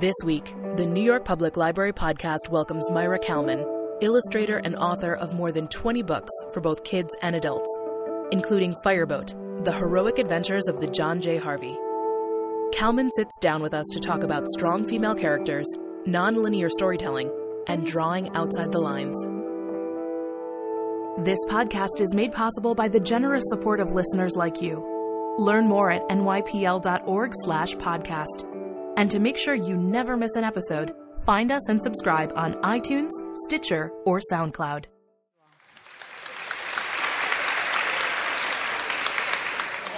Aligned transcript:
This 0.00 0.14
week, 0.24 0.54
the 0.76 0.86
New 0.86 1.02
York 1.02 1.24
Public 1.24 1.56
Library 1.56 1.92
podcast 1.92 2.48
welcomes 2.50 2.88
Maira 2.88 3.20
Kalman, 3.20 3.66
illustrator 4.00 4.58
and 4.58 4.76
author 4.76 5.16
of 5.16 5.34
more 5.34 5.50
than 5.50 5.66
20 5.66 6.02
books 6.02 6.30
for 6.52 6.60
both 6.60 6.84
kids 6.84 7.16
and 7.20 7.34
adults, 7.34 7.68
including 8.30 8.76
Fireboat, 8.84 9.34
The 9.64 9.72
Heroic 9.72 10.20
Adventures 10.20 10.68
of 10.68 10.80
the 10.80 10.86
John 10.86 11.20
J. 11.20 11.38
Harvey. 11.38 11.76
Kalman 12.72 13.10
sits 13.16 13.36
down 13.40 13.60
with 13.60 13.74
us 13.74 13.86
to 13.92 13.98
talk 13.98 14.22
about 14.22 14.46
strong 14.50 14.84
female 14.84 15.16
characters, 15.16 15.66
nonlinear 16.06 16.70
storytelling, 16.70 17.28
and 17.66 17.84
drawing 17.84 18.30
outside 18.36 18.70
the 18.70 18.78
lines. 18.78 19.20
This 21.26 21.44
podcast 21.48 22.00
is 22.00 22.14
made 22.14 22.30
possible 22.30 22.76
by 22.76 22.86
the 22.86 23.00
generous 23.00 23.42
support 23.48 23.80
of 23.80 23.90
listeners 23.90 24.36
like 24.36 24.62
you. 24.62 25.34
Learn 25.38 25.66
more 25.66 25.90
at 25.90 26.08
nypl.org/podcast. 26.08 28.57
And 28.98 29.08
to 29.12 29.20
make 29.20 29.36
sure 29.38 29.54
you 29.54 29.76
never 29.76 30.16
miss 30.16 30.34
an 30.34 30.42
episode, 30.42 30.92
find 31.24 31.52
us 31.52 31.68
and 31.68 31.80
subscribe 31.80 32.32
on 32.34 32.54
iTunes, 32.62 33.12
Stitcher, 33.44 33.92
or 34.04 34.20
SoundCloud. 34.32 34.86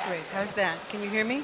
Great. 0.07 0.21
How's 0.35 0.53
that? 0.53 0.77
Can 0.91 1.03
you 1.03 1.09
hear 1.09 1.25
me? 1.25 1.43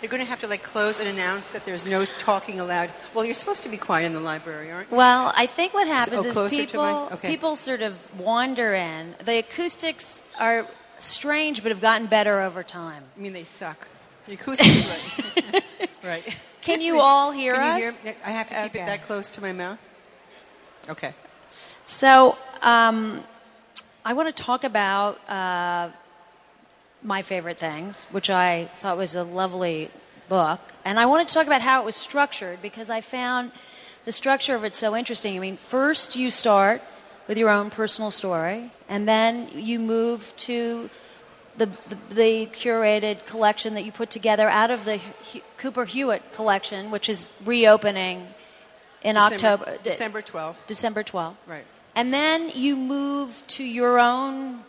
You're 0.00 0.08
going 0.08 0.22
to 0.22 0.28
have 0.30 0.40
to 0.40 0.46
like 0.46 0.62
close 0.62 0.98
and 0.98 1.06
announce 1.06 1.52
that 1.52 1.66
there's 1.66 1.86
no 1.86 2.06
talking 2.06 2.58
allowed. 2.58 2.88
Well, 3.12 3.26
you're 3.26 3.34
supposed 3.34 3.64
to 3.64 3.68
be 3.68 3.76
quiet 3.76 4.06
in 4.06 4.14
the 4.14 4.20
library, 4.20 4.72
aren't 4.72 4.90
you? 4.90 4.96
Well, 4.96 5.30
I 5.36 5.44
think 5.44 5.74
what 5.74 5.86
oh, 5.86 5.92
happens 5.92 6.34
oh, 6.34 6.46
is 6.46 6.54
people 6.54 6.82
mine? 6.82 7.12
Okay. 7.12 7.28
people 7.28 7.54
sort 7.56 7.82
of 7.82 8.18
wander 8.18 8.72
in. 8.72 9.14
The 9.22 9.40
acoustics 9.40 10.22
are 10.40 10.66
strange, 11.00 11.62
but 11.62 11.70
have 11.70 11.82
gotten 11.82 12.06
better 12.06 12.40
over 12.40 12.62
time. 12.62 13.02
I 13.14 13.20
mean, 13.20 13.34
they 13.34 13.44
suck. 13.44 13.88
The 14.26 14.32
acoustics, 14.32 14.88
right? 15.52 15.64
right. 16.02 16.36
Can 16.64 16.80
you 16.80 16.98
all 16.98 17.30
hear 17.30 17.54
Can 17.54 17.76
us? 17.76 17.82
you 17.82 17.92
hear? 18.08 18.16
I 18.24 18.30
have 18.30 18.48
to 18.48 18.54
keep 18.54 18.74
Okay. 18.74 18.82
it 18.82 18.86
that 18.86 19.02
close 19.02 19.28
to 19.30 19.42
my 19.42 19.52
mouth. 19.52 19.78
Okay. 20.88 21.12
So, 21.84 22.38
um, 22.62 23.22
I 24.04 24.14
want 24.14 24.34
to 24.34 24.42
talk 24.42 24.64
about 24.64 25.20
uh, 25.28 25.90
my 27.02 27.20
favorite 27.22 27.58
things, 27.58 28.06
which 28.10 28.30
I 28.30 28.70
thought 28.80 28.96
was 28.96 29.14
a 29.14 29.22
lovely 29.24 29.90
book, 30.28 30.60
and 30.84 30.98
I 30.98 31.04
wanted 31.04 31.28
to 31.28 31.34
talk 31.34 31.46
about 31.46 31.60
how 31.60 31.82
it 31.82 31.84
was 31.84 31.96
structured 31.96 32.62
because 32.62 32.88
I 32.88 33.02
found 33.02 33.52
the 34.06 34.12
structure 34.12 34.54
of 34.54 34.64
it 34.64 34.74
so 34.74 34.96
interesting. 34.96 35.36
I 35.36 35.40
mean, 35.40 35.56
first 35.58 36.16
you 36.16 36.30
start 36.30 36.80
with 37.28 37.36
your 37.36 37.50
own 37.50 37.68
personal 37.70 38.10
story, 38.10 38.70
and 38.88 39.06
then 39.06 39.48
you 39.54 39.78
move 39.78 40.32
to 40.48 40.88
the, 41.56 41.66
the, 41.66 42.14
the 42.14 42.46
curated 42.46 43.26
collection 43.26 43.74
that 43.74 43.84
you 43.84 43.92
put 43.92 44.10
together 44.10 44.48
out 44.48 44.70
of 44.70 44.84
the 44.84 44.98
Hu- 44.98 45.40
Cooper 45.56 45.84
Hewitt 45.84 46.32
collection, 46.32 46.90
which 46.90 47.08
is 47.08 47.32
reopening 47.44 48.28
in 49.02 49.14
December, 49.14 49.34
October. 49.34 49.78
December 49.82 50.22
12th. 50.22 50.66
December 50.66 51.02
12th. 51.02 51.34
Right. 51.46 51.64
And 51.94 52.12
then 52.12 52.50
you 52.54 52.76
move 52.76 53.44
to 53.48 53.64
your 53.64 54.00
own 54.00 54.64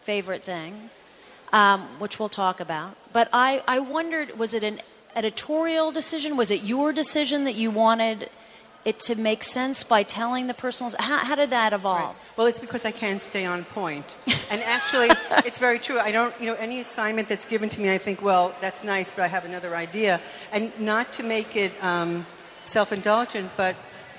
favorite 0.00 0.42
things, 0.42 0.98
um, 1.52 1.82
which 1.98 2.18
we'll 2.18 2.28
talk 2.28 2.58
about. 2.60 2.96
But 3.12 3.28
I, 3.32 3.62
I 3.68 3.78
wondered 3.78 4.38
was 4.38 4.54
it 4.54 4.64
an 4.64 4.80
editorial 5.14 5.92
decision? 5.92 6.36
Was 6.36 6.50
it 6.50 6.62
your 6.62 6.92
decision 6.92 7.44
that 7.44 7.54
you 7.54 7.70
wanted 7.70 8.30
it 8.86 9.00
to 9.00 9.16
make 9.16 9.42
sense 9.42 9.82
by 9.82 10.02
telling 10.02 10.46
the 10.46 10.54
personal? 10.54 10.92
How, 10.98 11.18
how 11.18 11.34
did 11.34 11.50
that 11.50 11.72
evolve? 11.72 12.16
Well, 12.36 12.46
it's 12.46 12.60
because 12.60 12.84
I 12.84 12.92
can't 12.92 13.20
stay 13.20 13.44
on 13.44 13.64
point. 13.64 14.14
And 14.50 14.62
actually, 14.62 15.08
it's 15.44 15.58
very 15.58 15.80
true. 15.80 15.98
I 15.98 16.12
don't, 16.12 16.32
you 16.40 16.46
know, 16.46 16.54
any 16.54 16.80
assignment 16.80 17.28
that's 17.28 17.48
given 17.48 17.68
to 17.70 17.80
me, 17.80 17.92
I 17.92 17.98
think, 17.98 18.22
well, 18.22 18.54
that's 18.60 18.84
nice, 18.84 19.10
but 19.10 19.22
I 19.22 19.26
have 19.26 19.44
another 19.44 19.74
idea. 19.74 20.20
And 20.52 20.72
not 20.78 21.12
to 21.14 21.24
make 21.24 21.56
it 21.56 21.72
um, 21.82 22.24
self 22.62 22.92
indulgent, 22.92 23.50
but 23.56 23.74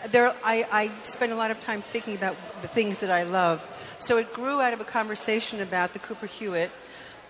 there, 0.09 0.33
I, 0.43 0.67
I 0.71 0.91
spend 1.03 1.31
a 1.31 1.35
lot 1.35 1.49
of 1.49 1.59
time 1.61 1.81
thinking 1.81 2.15
about 2.15 2.35
the 2.61 2.67
things 2.67 2.99
that 2.99 3.09
I 3.09 3.23
love. 3.23 3.65
So 3.99 4.17
it 4.17 4.31
grew 4.33 4.59
out 4.59 4.73
of 4.73 4.81
a 4.81 4.85
conversation 4.85 5.61
about 5.61 5.93
the 5.93 5.99
Cooper 5.99 6.27
Hewitt, 6.27 6.71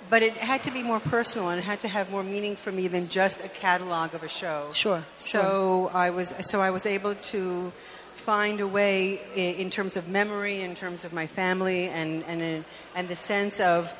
but 0.10 0.22
it 0.22 0.34
had 0.34 0.64
to 0.64 0.72
be 0.72 0.84
more 0.84 1.00
personal 1.00 1.50
and 1.50 1.60
it 1.60 1.64
had 1.64 1.82
to 1.82 1.88
have 1.88 2.10
more 2.12 2.24
meaning 2.24 2.56
for 2.56 2.72
me 2.72 2.88
than 2.88 3.10
just 3.10 3.44
a 3.44 3.50
catalog 3.50 4.14
of 4.14 4.24
a 4.24 4.28
show. 4.28 4.70
Sure, 4.74 5.04
So 5.18 5.92
I 5.94 6.10
was, 6.10 6.30
so 6.50 6.62
I 6.62 6.72
was 6.72 6.86
able 6.86 7.16
to 7.16 7.72
find 8.16 8.60
a 8.60 8.68
way 8.68 9.22
in 9.36 9.70
terms 9.70 9.96
of 9.96 10.10
memory, 10.10 10.62
in 10.62 10.76
terms 10.76 11.06
of 11.06 11.14
my 11.14 11.28
family, 11.28 11.88
and, 11.88 12.24
and, 12.26 12.66
and 12.96 13.08
the 13.08 13.16
sense 13.16 13.60
of 13.60 13.94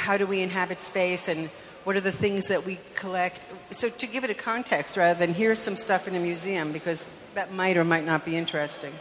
how 0.00 0.16
do 0.16 0.26
we 0.26 0.42
inhabit 0.42 0.78
space 0.78 1.28
and 1.28 1.48
what 1.84 1.96
are 1.96 2.00
the 2.00 2.12
things 2.12 2.48
that 2.48 2.64
we 2.64 2.78
collect. 2.94 3.40
So 3.70 3.88
to 3.88 4.06
give 4.06 4.24
it 4.24 4.30
a 4.30 4.34
context 4.34 4.96
rather 4.96 5.18
than 5.18 5.34
here's 5.34 5.58
some 5.58 5.76
stuff 5.76 6.08
in 6.08 6.14
a 6.14 6.20
museum 6.20 6.72
because 6.72 7.10
that 7.34 7.52
might 7.52 7.76
or 7.76 7.84
might 7.84 8.04
not 8.04 8.24
be 8.24 8.36
interesting. 8.36 8.92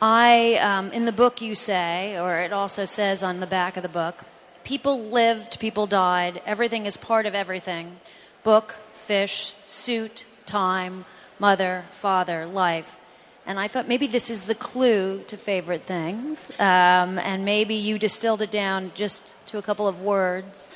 I, 0.00 0.54
um, 0.56 0.90
in 0.92 1.04
the 1.04 1.12
book, 1.12 1.40
you 1.40 1.54
say, 1.54 2.18
or 2.18 2.38
it 2.38 2.52
also 2.52 2.84
says 2.84 3.22
on 3.22 3.40
the 3.40 3.46
back 3.46 3.76
of 3.76 3.82
the 3.82 3.88
book, 3.88 4.24
people 4.64 5.04
lived, 5.04 5.60
people 5.60 5.86
died, 5.86 6.42
everything 6.46 6.86
is 6.86 6.96
part 6.96 7.26
of 7.26 7.34
everything 7.34 7.96
book, 8.42 8.76
fish, 8.92 9.54
suit, 9.64 10.24
time, 10.44 11.04
mother, 11.38 11.84
father, 11.92 12.44
life. 12.44 13.00
And 13.46 13.58
I 13.58 13.68
thought 13.68 13.88
maybe 13.88 14.06
this 14.06 14.30
is 14.30 14.44
the 14.44 14.54
clue 14.54 15.22
to 15.28 15.36
favorite 15.36 15.82
things, 15.82 16.50
um, 16.58 17.18
and 17.18 17.44
maybe 17.44 17.74
you 17.74 17.98
distilled 17.98 18.42
it 18.42 18.50
down 18.50 18.92
just 18.94 19.34
to 19.48 19.58
a 19.58 19.62
couple 19.62 19.86
of 19.86 20.00
words. 20.00 20.70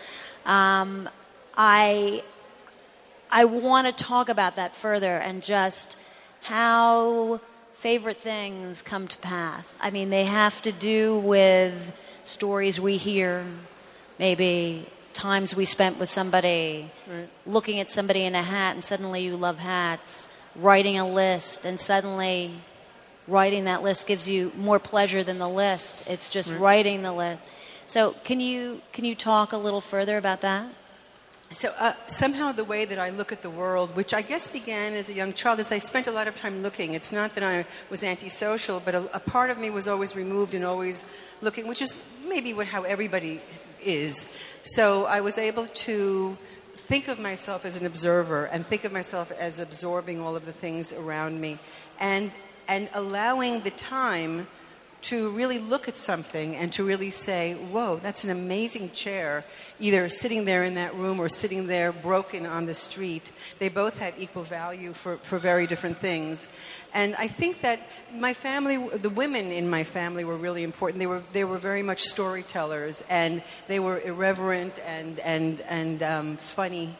Um, 0.45 1.09
I 1.57 2.23
I 3.31 3.45
want 3.45 3.87
to 3.87 3.93
talk 3.93 4.29
about 4.29 4.57
that 4.57 4.75
further 4.75 5.19
and 5.19 5.43
just 5.43 5.99
how 6.43 7.41
favorite 7.75 8.17
things 8.17 8.83
come 8.83 9.07
to 9.09 9.19
pass. 9.19 9.77
I 9.81 9.91
mean, 9.91 10.11
they 10.11 10.25
have 10.25 10.63
to 10.63 10.73
do 10.73 11.19
with 11.19 11.97
stories 12.25 12.81
we 12.81 12.97
hear, 12.97 13.45
maybe 14.19 14.87
times 15.15 15.57
we 15.57 15.65
spent 15.65 15.99
with 15.99 16.09
somebody, 16.09 16.91
looking 17.47 17.81
at 17.81 17.91
somebody 17.91 18.25
in 18.25 18.35
a 18.35 18.43
hat 18.43 18.75
and 18.75 18.85
suddenly 18.85 19.25
you 19.25 19.37
love 19.37 19.59
hats, 19.59 20.29
writing 20.55 20.99
a 20.99 21.09
list 21.09 21.65
and 21.65 21.81
suddenly 21.81 22.53
writing 23.27 23.65
that 23.65 23.83
list 23.83 24.07
gives 24.07 24.29
you 24.29 24.53
more 24.57 24.79
pleasure 24.79 25.23
than 25.23 25.39
the 25.39 25.49
list. 25.49 26.03
It's 26.07 26.29
just 26.29 26.53
writing 26.55 27.03
the 27.03 27.13
list. 27.13 27.45
So, 27.87 28.13
can 28.25 28.41
you 28.41 28.83
can 28.93 29.05
you 29.05 29.15
talk 29.15 29.53
a 29.53 29.57
little 29.57 29.81
further 29.81 30.19
about 30.19 30.41
that? 30.43 30.67
So 31.51 31.73
uh, 31.79 31.95
somehow 32.09 32.53
the 32.53 32.65
way 32.65 32.85
that 32.85 32.99
I 32.99 33.09
look 33.09 33.33
at 33.33 33.41
the 33.41 33.49
world, 33.49 33.97
which 33.97 34.13
I 34.13 34.21
guess 34.21 34.53
began 34.53 34.93
as 34.93 35.09
a 35.09 35.15
young 35.15 35.33
child, 35.33 35.61
is 35.61 35.73
I 35.73 35.79
spent 35.79 36.07
a 36.07 36.13
lot 36.13 36.29
of 36.29 36.37
time 36.37 36.63
looking. 36.63 36.93
It's 36.93 37.11
not 37.11 37.35
that 37.37 37.43
I 37.43 37.65
was 37.89 38.05
antisocial, 38.05 38.81
but 38.85 38.95
a, 38.95 39.17
a 39.17 39.21
part 39.21 39.49
of 39.49 39.59
me 39.59 39.71
was 39.71 39.89
always 39.89 40.15
removed 40.15 40.53
and 40.53 40.63
always 40.63 41.11
looking, 41.41 41.67
which 41.67 41.81
is 41.81 42.15
maybe 42.29 42.53
what, 42.53 42.67
how 42.67 42.83
everybody 42.83 43.41
is. 43.83 44.39
So 44.63 45.07
I 45.07 45.23
was 45.23 45.39
able 45.39 45.67
to 45.67 46.37
think 46.77 47.09
of 47.09 47.19
myself 47.19 47.65
as 47.65 47.81
an 47.81 47.87
observer 47.87 48.45
and 48.47 48.65
think 48.65 48.85
of 48.85 48.93
myself 48.93 49.33
as 49.33 49.59
absorbing 49.59 50.21
all 50.21 50.37
of 50.37 50.45
the 50.45 50.53
things 50.53 50.93
around 50.93 51.41
me 51.41 51.59
and, 51.99 52.31
and 52.67 52.91
allowing 52.93 53.61
the 53.61 53.71
time 53.71 54.47
to 55.01 55.31
really 55.31 55.59
look 55.59 55.89
at 55.89 55.97
something 55.97 56.57
and 56.57 56.73
to 56.73 56.85
really 56.85 57.11
say, 57.11 57.55
whoa, 57.55 57.97
that's 57.97 58.25
an 58.25 58.31
amazing 58.31 58.91
chair, 58.91 59.45
either 59.81 60.09
sitting 60.09 60.45
there 60.45 60.65
in 60.65 60.75
that 60.75 60.95
room 60.95 61.21
or 61.21 61.29
sitting 61.29 61.67
there 61.67 61.93
broken 61.93 62.45
on 62.45 62.67
the 62.67 62.75
street. 62.75 63.31
They 63.59 63.69
both 63.69 63.99
had 63.99 64.15
equal 64.19 64.43
value 64.43 64.93
for, 64.93 65.19
for 65.19 65.39
very 65.39 65.67
different 65.67 65.97
things. 65.97 66.53
And 66.93 67.15
I 67.17 67.29
think 67.29 67.61
that 67.61 67.81
my 68.15 68.35
family, 68.35 68.77
the 68.77 69.11
women 69.11 69.53
in 69.53 69.71
my 69.71 69.85
family 69.85 70.25
were 70.25 70.37
really 70.37 70.65
important. 70.65 70.99
They 70.99 71.07
were, 71.07 71.23
they 71.33 71.45
were 71.45 71.59
very 71.59 71.83
much 71.83 72.03
storytellers 72.03 73.05
and 73.09 73.43
they 73.69 73.79
were 73.79 74.01
irreverent 74.01 74.79
and, 74.87 75.19
and, 75.21 75.61
and 75.63 76.03
um, 76.03 76.37
funny. 76.39 76.97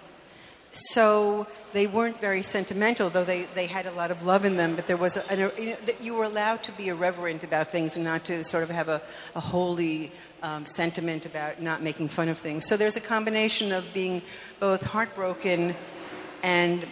So 0.79 1.47
they 1.73 1.87
weren't 1.87 2.19
very 2.21 2.43
sentimental, 2.43 3.11
though 3.11 3.25
they, 3.25 3.43
they 3.55 3.67
had 3.67 3.87
a 3.87 3.93
lot 3.93 4.11
of 4.11 4.25
love 4.25 4.45
in 4.45 4.57
them. 4.57 4.75
But 4.75 4.87
there 4.87 4.97
was 4.97 5.17
a, 5.17 5.33
an, 5.33 5.51
you, 5.59 5.71
know, 5.71 5.77
that 5.87 6.03
you 6.03 6.15
were 6.15 6.25
allowed 6.25 6.63
to 6.65 6.73
be 6.73 6.89
irreverent 6.89 7.45
about 7.45 7.69
things 7.69 7.97
and 7.97 8.05
not 8.05 8.25
to 8.25 8.45
sort 8.45 8.63
of 8.63 8.71
have 8.71 8.89
a, 8.89 9.03
a 9.35 9.41
holy 9.41 10.13
um, 10.43 10.65
sentiment 10.67 11.27
about 11.27 11.61
not 11.61 11.83
making 11.83 12.09
fun 12.09 12.29
of 12.29 12.39
things. 12.39 12.67
So 12.67 12.77
there's 12.77 12.97
a 12.97 13.01
combination 13.01 13.73
of 13.73 13.93
being 13.93 14.23
both 14.61 14.83
heartbroken 14.83 15.75
and 16.43 16.87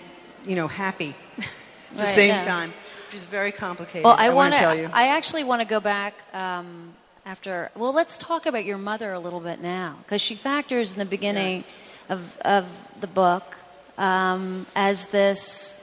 you 0.46 0.56
know 0.56 0.68
happy 0.68 1.14
at 1.38 1.44
the 1.92 1.98
Right, 1.98 2.14
same 2.14 2.28
yeah. 2.28 2.42
time, 2.42 2.72
which 3.06 3.14
is 3.14 3.24
very 3.24 3.52
complicated. 3.52 4.04
Well, 4.04 4.16
I, 4.18 4.28
want 4.28 4.36
want 4.36 4.54
to 4.54 4.60
tell 4.60 4.76
you. 4.76 4.90
I 4.92 5.08
actually 5.08 5.44
want 5.44 5.62
to 5.62 5.68
go 5.68 5.80
back 5.80 6.14
um, 6.34 6.94
after. 7.24 7.70
Well, 7.76 7.94
let's 7.94 8.18
talk 8.18 8.46
about 8.46 8.64
your 8.64 8.78
mother 8.78 9.12
a 9.12 9.20
little 9.20 9.40
bit 9.40 9.60
now, 9.60 9.98
because 10.02 10.20
she 10.20 10.34
factors 10.34 10.92
in 10.92 10.98
the 10.98 11.04
beginning 11.04 11.64
of 12.08 12.38
of 12.38 12.66
the 13.00 13.06
book 13.06 13.56
um, 13.98 14.66
as 14.74 15.06
this 15.06 15.80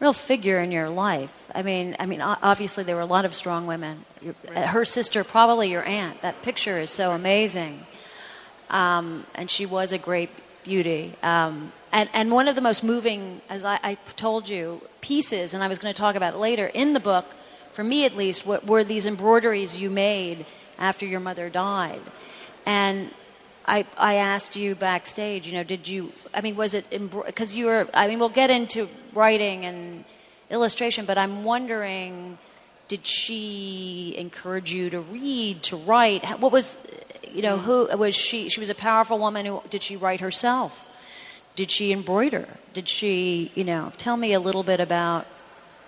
real 0.00 0.12
figure 0.12 0.58
in 0.60 0.72
your 0.72 0.88
life. 0.88 1.50
I 1.54 1.62
mean, 1.62 1.94
I 2.00 2.06
mean, 2.06 2.20
obviously 2.22 2.84
there 2.84 2.96
were 2.96 3.02
a 3.02 3.06
lot 3.06 3.24
of 3.24 3.34
strong 3.34 3.66
women. 3.66 4.04
Your, 4.22 4.34
Her 4.54 4.84
sister, 4.84 5.24
probably 5.24 5.70
your 5.70 5.84
aunt. 5.84 6.22
That 6.22 6.42
picture 6.42 6.78
is 6.78 6.90
so 6.90 7.12
amazing. 7.12 7.86
Um, 8.70 9.26
and 9.34 9.50
she 9.50 9.66
was 9.66 9.92
a 9.92 9.98
great 9.98 10.30
beauty. 10.64 11.14
Um, 11.22 11.72
and, 11.92 12.08
and 12.14 12.30
one 12.30 12.48
of 12.48 12.54
the 12.54 12.62
most 12.62 12.82
moving, 12.82 13.42
as 13.48 13.64
I, 13.64 13.78
I 13.82 13.94
told 14.16 14.48
you, 14.48 14.80
pieces, 15.00 15.54
and 15.54 15.62
I 15.62 15.68
was 15.68 15.78
going 15.78 15.92
to 15.92 15.98
talk 15.98 16.14
about 16.14 16.34
it 16.34 16.38
later 16.38 16.70
in 16.72 16.92
the 16.92 17.00
book, 17.00 17.34
for 17.72 17.84
me 17.84 18.04
at 18.04 18.16
least, 18.16 18.46
what 18.46 18.66
were 18.66 18.84
these 18.84 19.06
embroideries 19.06 19.78
you 19.78 19.90
made 19.90 20.46
after 20.78 21.04
your 21.04 21.20
mother 21.20 21.50
died. 21.50 22.00
And 22.64 23.10
I, 23.66 23.86
I 23.96 24.14
asked 24.14 24.56
you 24.56 24.74
backstage, 24.74 25.46
you 25.46 25.52
know, 25.52 25.62
did 25.62 25.86
you, 25.86 26.12
I 26.34 26.40
mean, 26.40 26.56
was 26.56 26.74
it, 26.74 26.90
because 26.90 27.56
you 27.56 27.66
were, 27.66 27.88
I 27.94 28.08
mean, 28.08 28.18
we'll 28.18 28.28
get 28.28 28.50
into 28.50 28.88
writing 29.12 29.64
and 29.64 30.04
illustration, 30.50 31.04
but 31.04 31.18
I'm 31.18 31.44
wondering, 31.44 32.38
did 32.88 33.06
she 33.06 34.14
encourage 34.18 34.72
you 34.72 34.90
to 34.90 35.00
read, 35.00 35.62
to 35.64 35.76
write? 35.76 36.24
What 36.40 36.52
was, 36.52 36.76
you 37.32 37.42
know, 37.42 37.58
who 37.58 37.88
was 37.96 38.16
she? 38.16 38.48
She 38.48 38.58
was 38.58 38.70
a 38.70 38.74
powerful 38.74 39.18
woman. 39.18 39.46
Who 39.46 39.62
did 39.70 39.82
she 39.82 39.96
write 39.96 40.20
herself? 40.20 40.90
Did 41.54 41.70
she 41.70 41.92
embroider? 41.92 42.48
Did 42.74 42.88
she, 42.88 43.52
you 43.54 43.62
know, 43.62 43.92
tell 43.96 44.16
me 44.16 44.32
a 44.32 44.40
little 44.40 44.64
bit 44.64 44.80
about 44.80 45.26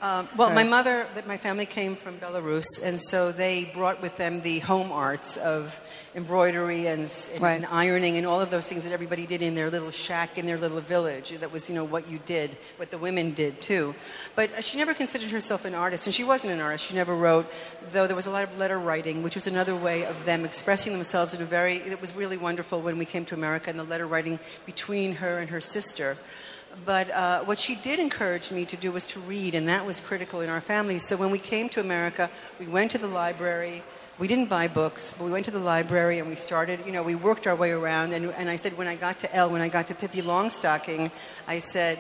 um, 0.03 0.29
well, 0.37 0.51
my 0.51 0.65
mother, 0.65 1.07
my 1.29 1.37
family 1.37 1.65
came 1.65 1.95
from 1.95 2.19
Belarus, 2.19 2.85
and 2.85 3.01
so 3.01 3.31
they 3.31 3.71
brought 3.73 4.03
with 4.03 4.17
them 4.17 4.43
the 4.43 4.59
home 4.59 4.91
arts 4.91 5.37
of 5.37 5.79
embroidery 6.15 6.87
and, 6.87 7.03
and, 7.03 7.43
right. 7.43 7.55
and, 7.55 7.67
ironing 7.67 8.19
and 8.19 8.27
all 8.27 8.41
of 8.41 8.51
those 8.51 8.69
things 8.69 8.85
that 8.85 8.93
everybody 8.93 9.27
did 9.27 9.41
in 9.41 9.55
their 9.55 9.71
little 9.71 9.91
shack 9.91 10.37
in 10.37 10.47
their 10.47 10.59
little 10.59 10.81
village. 10.81 11.31
That 11.31 11.53
was, 11.53 11.69
you 11.71 11.75
know, 11.75 11.85
what 11.85 12.09
you 12.09 12.19
did, 12.27 12.51
what 12.77 12.91
the 12.91 12.99
women 12.99 13.33
did 13.33 13.63
too. 13.63 13.95
But 14.37 14.63
she 14.63 14.77
never 14.79 14.93
considered 14.95 15.31
herself 15.31 15.65
an 15.65 15.75
artist, 15.75 16.07
and 16.07 16.15
she 16.15 16.25
wasn't 16.25 16.53
an 16.53 16.61
artist. 16.61 16.87
She 16.87 16.95
never 16.95 17.15
wrote, 17.15 17.51
though 17.91 18.07
there 18.07 18.17
was 18.17 18.27
a 18.27 18.31
lot 18.31 18.45
of 18.45 18.59
letter 18.59 18.79
writing, 18.79 19.23
which 19.23 19.35
was 19.35 19.47
another 19.47 19.75
way 19.75 20.05
of 20.05 20.25
them 20.25 20.45
expressing 20.45 20.93
themselves 20.93 21.33
in 21.33 21.41
a 21.41 21.47
very, 21.47 21.77
it 21.77 22.01
was 22.01 22.15
really 22.15 22.37
wonderful 22.37 22.81
when 22.81 22.99
we 22.99 23.05
came 23.05 23.25
to 23.27 23.35
America 23.35 23.71
and 23.71 23.79
the 23.79 23.85
letter 23.85 24.07
writing 24.07 24.39
between 24.67 25.17
her 25.17 25.39
and 25.39 25.51
her 25.51 25.61
sister. 25.61 26.17
But 26.85 27.11
uh, 27.11 27.45
what 27.45 27.59
she 27.59 27.75
did 27.75 27.99
encourage 27.99 28.51
me 28.51 28.65
to 28.67 28.77
do 28.77 28.93
was 28.93 29.07
to 29.09 29.21
read, 29.21 29.55
and 29.55 29.69
that 29.69 29.87
was 29.87 30.01
critical 30.01 30.41
in 30.41 30.49
our 30.49 30.61
family. 30.61 30.99
So 30.99 31.17
when 31.17 31.31
we 31.31 31.39
came 31.39 31.69
to 31.71 31.81
America, 31.81 32.31
we 32.59 32.67
went 32.67 32.91
to 32.93 32.99
the 32.99 33.07
library 33.07 33.83
we 34.23 34.29
didn't 34.29 34.49
buy 34.49 34.69
books, 34.69 35.17
but 35.19 35.25
we 35.25 35.33
went 35.33 35.45
to 35.47 35.51
the 35.51 35.59
library 35.59 36.21
and 36.21 36.29
we 36.29 36.37
started, 36.37 36.79
you 36.87 36.93
know, 36.93 37.03
we 37.03 37.17
worked 37.17 37.49
our 37.49 37.57
way 37.57 37.73
around. 37.73 38.13
And, 38.13 38.27
and 38.39 38.49
I 38.49 38.55
said, 38.55 38.79
when 38.79 38.87
I 38.87 38.95
got 38.95 39.19
to 39.19 39.35
L, 39.35 39.51
when 39.51 39.61
I 39.61 39.69
got 39.69 39.89
to 39.89 39.97
Pippi 39.97 40.23
Longstocking, 40.23 41.11
I 41.49 41.59
said, 41.59 41.99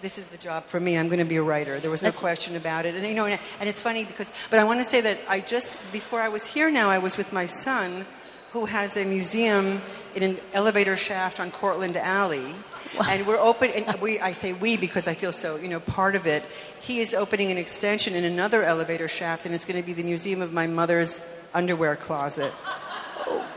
this 0.00 0.16
is 0.16 0.28
the 0.28 0.38
job 0.38 0.64
for 0.64 0.80
me. 0.80 0.96
I'm 0.96 1.08
going 1.08 1.18
to 1.18 1.26
be 1.26 1.36
a 1.36 1.42
writer. 1.42 1.78
There 1.78 1.90
was 1.90 2.02
no 2.02 2.06
That's... 2.06 2.22
question 2.22 2.56
about 2.56 2.86
it. 2.86 2.94
And, 2.94 3.06
you 3.06 3.12
know, 3.12 3.26
and, 3.26 3.38
and 3.60 3.68
it's 3.68 3.82
funny 3.82 4.06
because, 4.06 4.32
but 4.48 4.58
I 4.58 4.64
want 4.64 4.80
to 4.80 4.84
say 4.84 5.02
that 5.02 5.18
I 5.28 5.40
just, 5.40 5.92
before 5.92 6.22
I 6.22 6.30
was 6.30 6.46
here 6.46 6.70
now, 6.70 6.88
I 6.88 6.96
was 6.96 7.18
with 7.18 7.34
my 7.34 7.44
son 7.44 8.06
who 8.52 8.64
has 8.64 8.96
a 8.96 9.04
museum 9.04 9.82
in 10.14 10.22
an 10.22 10.38
elevator 10.54 10.96
shaft 10.96 11.38
on 11.38 11.50
Cortlandt 11.50 11.96
Alley. 11.96 12.54
And 13.08 13.26
we're 13.26 13.38
open, 13.38 13.70
and 13.70 14.00
we, 14.00 14.18
I 14.18 14.32
say 14.32 14.52
we 14.52 14.76
because 14.76 15.08
I 15.08 15.14
feel 15.14 15.32
so, 15.32 15.56
you 15.56 15.68
know, 15.68 15.80
part 15.80 16.14
of 16.14 16.26
it. 16.26 16.42
He 16.80 17.00
is 17.00 17.14
opening 17.14 17.50
an 17.50 17.58
extension 17.58 18.14
in 18.14 18.24
another 18.24 18.62
elevator 18.62 19.08
shaft, 19.08 19.46
and 19.46 19.54
it's 19.54 19.64
going 19.64 19.80
to 19.80 19.86
be 19.86 19.92
the 19.92 20.02
museum 20.02 20.40
of 20.40 20.52
my 20.52 20.66
mother's 20.66 21.46
underwear 21.54 21.96
closet. 21.96 22.52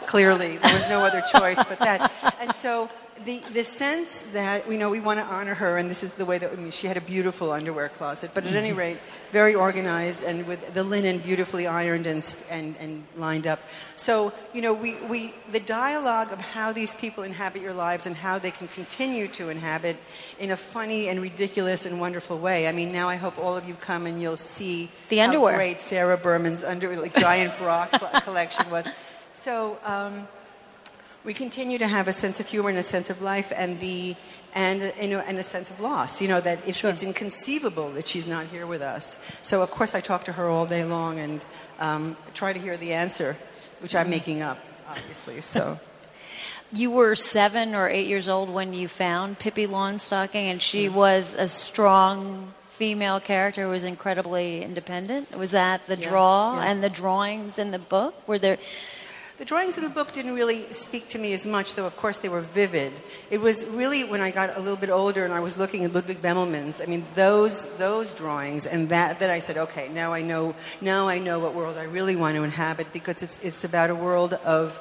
Clearly, 0.06 0.58
there 0.58 0.74
was 0.74 0.90
no 0.90 1.06
other 1.06 1.22
choice 1.32 1.58
but 1.64 1.80
that. 1.80 2.12
And 2.40 2.54
so 2.54 2.90
the, 3.26 3.40
the 3.54 3.64
sense 3.64 4.22
that 4.34 4.70
you 4.70 4.78
know 4.78 4.90
we 4.90 5.00
want 5.00 5.20
to 5.20 5.26
honor 5.26 5.54
her, 5.54 5.78
and 5.78 5.90
this 5.90 6.04
is 6.04 6.14
the 6.14 6.26
way 6.26 6.38
that 6.38 6.52
I 6.52 6.56
mean, 6.56 6.72
she 6.72 6.88
had 6.88 6.98
a 6.98 7.02
beautiful 7.02 7.52
underwear 7.52 7.90
closet, 7.90 8.32
but 8.34 8.46
at 8.46 8.54
any 8.54 8.70
mm-hmm. 8.70 8.80
rate, 8.80 8.98
very 9.32 9.54
organized 9.54 10.24
and 10.24 10.48
with 10.48 10.74
the 10.74 10.84
linen 10.84 11.20
beautifully 11.20 11.68
ironed 11.68 12.08
and, 12.08 12.24
and, 12.50 12.76
and 12.80 13.04
lined 13.18 13.48
up. 13.48 13.60
So 13.96 14.34
you 14.54 14.62
know, 14.62 14.74
we, 14.74 14.96
we 15.02 15.34
the 15.52 15.60
dialogue 15.60 16.32
of 16.32 16.40
how 16.40 16.72
these 16.74 16.96
people 17.00 17.24
inhabit 17.24 17.62
your 17.62 17.74
lives 17.74 18.06
and 18.06 18.16
how 18.16 18.40
they 18.40 18.52
can 18.52 18.68
continue 18.68 19.28
to 19.30 19.50
inhabit 19.50 19.98
in 20.40 20.52
a 20.52 20.58
funny 20.58 21.08
and 21.10 21.22
ridiculous 21.22 21.86
and 21.86 22.00
wonderful 22.00 22.38
way. 22.38 22.68
I 22.68 22.72
mean, 22.72 22.92
now 22.92 23.08
I 23.08 23.16
hope 23.16 23.38
all 23.38 23.56
of 23.56 23.68
you 23.68 23.76
come 23.76 24.06
and 24.06 24.22
you'll 24.22 24.38
see 24.38 24.90
the 25.10 25.22
underwear. 25.22 25.54
How 25.54 25.58
great 25.58 25.80
Sara 25.80 26.18
Berman's 26.18 26.64
underwear, 26.64 27.00
like 27.00 27.16
giant 27.16 27.58
bra 27.60 27.88
collection 28.24 28.70
was. 28.70 28.88
So. 29.42 29.80
Um, 29.84 30.28
we 31.24 31.34
continue 31.34 31.78
to 31.78 31.88
have 31.88 32.08
a 32.08 32.14
sense 32.14 32.40
of 32.40 32.48
humor 32.48 32.70
and 32.70 32.78
a 32.78 32.84
sense 32.84 33.10
of 33.10 33.22
life 33.22 33.52
and 33.56 33.80
the 33.80 34.16
and 34.54 34.94
you 35.00 35.08
know 35.08 35.20
and 35.20 35.38
a 35.38 35.44
sense 35.44 35.70
of 35.70 35.80
loss 35.80 36.22
you 36.22 36.28
know 36.28 36.42
that 36.42 36.60
it's, 36.68 36.80
sure. 36.80 36.90
it's 36.90 37.04
inconceivable 37.04 37.90
that 37.92 38.08
she's 38.08 38.28
not 38.28 38.46
here 38.48 38.66
with 38.66 38.82
us 38.82 39.26
so 39.44 39.62
of 39.62 39.72
course 39.72 39.96
i 39.96 40.02
talk 40.02 40.26
to 40.26 40.34
her 40.34 40.48
all 40.48 40.66
day 40.66 40.84
long 40.84 41.20
and 41.20 41.46
um, 41.80 42.18
try 42.34 42.52
to 42.52 42.60
hear 42.60 42.76
the 42.76 42.94
answer 42.94 43.38
which 43.80 43.96
i'm 43.96 44.10
making 44.10 44.42
up 44.42 44.58
obviously 44.90 45.40
so 45.42 45.80
you 46.74 46.92
were 46.92 47.16
seven 47.16 47.76
or 47.76 47.88
eight 47.88 48.08
years 48.08 48.28
old 48.28 48.50
when 48.50 48.74
you 48.74 48.88
found 48.88 49.40
pippi 49.40 49.68
longstocking 49.68 50.52
and 50.52 50.62
she 50.62 50.88
mm-hmm. 50.88 50.96
was 50.96 51.34
a 51.36 51.48
strong 51.48 52.54
female 52.68 53.20
character 53.20 53.66
who 53.66 53.70
was 53.70 53.84
incredibly 53.84 54.64
independent 54.64 55.38
was 55.38 55.52
that 55.52 55.86
the 55.88 55.96
yeah, 55.98 56.10
draw 56.10 56.56
yeah. 56.56 56.72
and 56.72 56.84
the 56.84 56.90
drawings 56.90 57.58
in 57.60 57.72
the 57.72 57.80
book 57.80 58.28
were 58.28 58.40
there 58.40 58.58
the 59.42 59.46
drawings 59.46 59.76
in 59.76 59.84
the 59.84 59.90
book 59.90 60.12
didn't 60.12 60.36
really 60.36 60.72
speak 60.72 61.10
to 61.10 61.18
me 61.18 61.34
as 61.34 61.48
much, 61.48 61.74
though 61.74 61.88
of 61.88 61.98
course 61.98 62.20
they 62.20 62.30
were 62.30 62.42
vivid. 62.42 62.94
It 63.32 63.42
was 63.42 63.68
really 63.72 64.04
when 64.04 64.22
I 64.22 64.30
got 64.30 64.56
a 64.56 64.60
little 64.60 64.78
bit 64.78 64.92
older 64.92 65.26
and 65.26 65.34
I 65.34 65.40
was 65.40 65.58
looking 65.58 65.84
at 65.84 65.94
Ludwig 65.94 66.22
Bemelmans. 66.22 66.80
I 66.80 66.86
mean, 66.86 67.04
those 67.16 67.76
those 67.80 68.14
drawings 68.14 68.68
and 68.68 68.90
that 68.90 69.20
that 69.20 69.32
I 69.32 69.40
said, 69.40 69.58
okay, 69.58 69.90
now 69.90 70.14
I 70.14 70.22
know 70.22 70.54
now 70.80 71.10
I 71.10 71.18
know 71.18 71.40
what 71.40 71.56
world 71.56 71.76
I 71.76 71.86
really 71.86 72.16
want 72.16 72.36
to 72.36 72.44
inhabit 72.44 72.94
because 72.94 73.24
it's 73.24 73.44
it's 73.44 73.64
about 73.64 73.90
a 73.90 73.96
world 73.96 74.34
of 74.46 74.80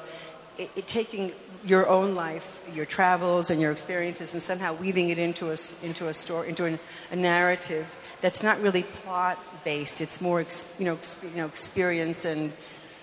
it, 0.59 0.69
it 0.75 0.85
taking 0.85 1.31
your 1.63 1.89
own 1.89 2.13
life, 2.13 2.61
your 2.71 2.85
travels 2.85 3.49
and 3.49 3.59
your 3.59 3.71
experiences, 3.71 4.35
and 4.35 4.43
somehow 4.43 4.75
weaving 4.75 5.09
it 5.09 5.17
into 5.17 5.47
a 5.47 5.57
into 5.81 6.07
a 6.07 6.13
story, 6.13 6.49
into 6.49 6.65
an, 6.65 6.77
a 7.09 7.15
narrative 7.15 7.97
that's 8.21 8.43
not 8.43 8.61
really 8.61 8.83
plot 8.83 9.39
based. 9.63 10.01
It's 10.01 10.21
more, 10.21 10.45
you 10.77 10.85
know, 10.85 10.99
you 11.23 11.37
know, 11.37 11.47
experience 11.47 12.25
and 12.25 12.53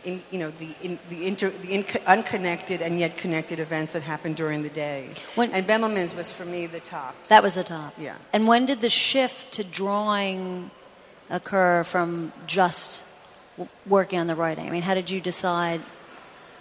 in, 0.05 0.23
you 0.31 0.39
know, 0.39 0.51
the, 0.51 0.69
in, 0.83 0.99
the, 1.11 1.27
inter, 1.27 1.51
the 1.51 1.75
in, 1.75 1.85
unconnected 2.07 2.83
and 2.83 2.99
yet 2.99 3.17
connected 3.17 3.61
events 3.61 3.93
that 3.93 4.03
happened 4.03 4.37
during 4.37 4.63
the 4.63 4.69
day. 4.69 5.11
When, 5.35 5.53
and 5.53 5.67
Bemelmans 5.67 6.17
was 6.17 6.31
for 6.31 6.45
me 6.45 6.67
the 6.67 6.81
top. 6.81 7.15
That 7.29 7.43
was 7.43 7.55
the 7.55 7.65
top. 7.65 7.95
Yeah. 7.99 8.17
And 8.33 8.47
when 8.47 8.67
did 8.67 8.81
the 8.81 8.91
shift 8.91 9.53
to 9.55 9.65
drawing 9.65 10.71
occur 11.31 11.85
from 11.85 12.33
just 12.47 13.07
working 13.87 14.19
on 14.19 14.27
the 14.27 14.37
writing? 14.37 14.67
I 14.67 14.71
mean, 14.71 14.83
how 14.83 14.95
did 14.95 15.11
you 15.11 15.21
decide? 15.21 15.81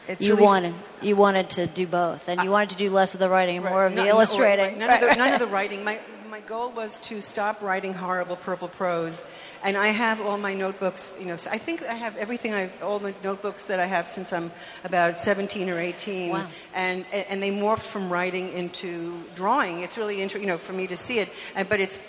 It's 0.07 0.25
you 0.25 0.33
really 0.33 0.45
wanted 0.45 0.73
you 1.01 1.15
wanted 1.17 1.49
to 1.51 1.67
do 1.67 1.85
both, 1.85 2.29
and 2.29 2.41
you 2.41 2.49
wanted 2.49 2.69
to 2.69 2.75
do 2.77 2.89
less 2.89 3.13
of 3.13 3.19
the 3.19 3.27
writing 3.27 3.57
and 3.57 3.65
right, 3.65 3.71
more 3.71 3.85
of 3.85 3.93
the 3.93 4.07
illustrating. 4.07 4.79
No, 4.79 4.87
right, 4.87 5.01
none, 5.01 5.09
of 5.09 5.09
the, 5.09 5.15
none 5.17 5.33
of 5.33 5.39
the 5.39 5.47
writing. 5.53 5.83
My 5.83 5.99
my 6.37 6.43
goal 6.45 6.71
was 6.71 6.99
to 6.99 7.19
stop 7.19 7.63
writing 7.63 7.95
horrible 7.95 8.35
purple 8.35 8.67
prose, 8.67 9.27
and 9.63 9.75
I 9.75 9.87
have 9.87 10.21
all 10.21 10.37
my 10.37 10.53
notebooks. 10.53 11.15
You 11.19 11.25
know, 11.25 11.33
I 11.33 11.57
think 11.57 11.81
I 11.81 11.95
have 11.95 12.15
everything. 12.15 12.53
I 12.53 12.69
all 12.83 12.99
the 12.99 13.15
notebooks 13.23 13.65
that 13.65 13.79
I 13.79 13.87
have 13.87 14.07
since 14.07 14.31
I'm 14.31 14.51
about 14.83 15.17
17 15.17 15.67
or 15.67 15.79
18, 15.79 16.31
wow. 16.31 16.47
and 16.75 17.05
and 17.11 17.41
they 17.41 17.49
morphed 17.49 17.89
from 17.89 18.13
writing 18.13 18.53
into 18.53 19.19
drawing. 19.33 19.81
It's 19.81 19.97
really 19.97 20.21
interesting, 20.21 20.43
you 20.43 20.53
know, 20.53 20.59
for 20.59 20.73
me 20.73 20.85
to 20.85 20.97
see 20.97 21.17
it, 21.17 21.29
but 21.69 21.79
it's 21.79 22.05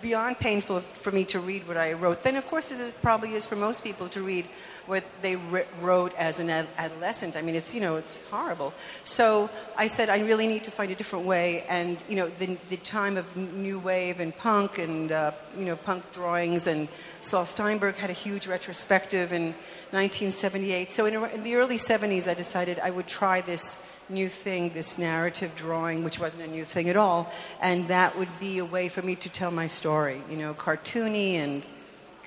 beyond 0.00 0.38
painful 0.38 0.80
for 0.94 1.10
me 1.10 1.24
to 1.24 1.40
read 1.40 1.66
what 1.66 1.76
I 1.76 1.94
wrote. 1.94 2.22
Then, 2.22 2.36
of 2.36 2.46
course, 2.46 2.70
it 2.70 2.94
probably 3.02 3.34
is 3.34 3.46
for 3.46 3.56
most 3.56 3.82
people 3.82 4.08
to 4.10 4.22
read 4.22 4.46
what 4.86 5.04
they 5.22 5.36
wrote 5.80 6.14
as 6.16 6.38
an 6.40 6.50
adolescent. 6.50 7.36
I 7.36 7.42
mean, 7.42 7.54
it's 7.54 7.74
you 7.74 7.80
know, 7.80 7.96
it's 7.96 8.20
horrible. 8.30 8.72
So 9.04 9.48
I 9.76 9.86
said 9.86 10.08
I 10.08 10.20
really 10.20 10.46
need 10.46 10.64
to 10.64 10.70
find 10.70 10.90
a 10.90 10.94
different 10.94 11.24
way. 11.24 11.64
And 11.68 11.98
you 12.08 12.16
know, 12.16 12.28
the, 12.28 12.58
the 12.68 12.76
time 12.78 13.16
of 13.16 13.36
new 13.36 13.78
wave 13.78 14.20
and 14.20 14.36
punk 14.36 14.78
and 14.78 15.12
uh, 15.12 15.32
you 15.56 15.64
know, 15.64 15.76
punk 15.76 16.10
drawings 16.12 16.66
and 16.66 16.88
Saul 17.20 17.46
Steinberg 17.46 17.96
had 17.96 18.10
a 18.10 18.14
huge 18.14 18.46
retrospective 18.46 19.32
in 19.32 19.54
1978. 19.90 20.90
So 20.90 21.06
in, 21.06 21.14
in 21.32 21.42
the 21.42 21.56
early 21.56 21.76
70s, 21.76 22.28
I 22.28 22.34
decided 22.34 22.78
I 22.80 22.90
would 22.90 23.06
try 23.06 23.40
this 23.40 23.88
new 24.08 24.28
thing, 24.28 24.70
this 24.70 24.98
narrative 24.98 25.54
drawing, 25.54 26.04
which 26.04 26.20
wasn't 26.20 26.44
a 26.46 26.50
new 26.50 26.64
thing 26.64 26.88
at 26.88 26.96
all, 26.96 27.32
and 27.60 27.88
that 27.88 28.16
would 28.18 28.28
be 28.40 28.58
a 28.58 28.64
way 28.64 28.88
for 28.88 29.02
me 29.02 29.14
to 29.16 29.28
tell 29.28 29.50
my 29.50 29.66
story, 29.66 30.20
you 30.30 30.36
know, 30.36 30.54
cartoony 30.54 31.34
and 31.34 31.62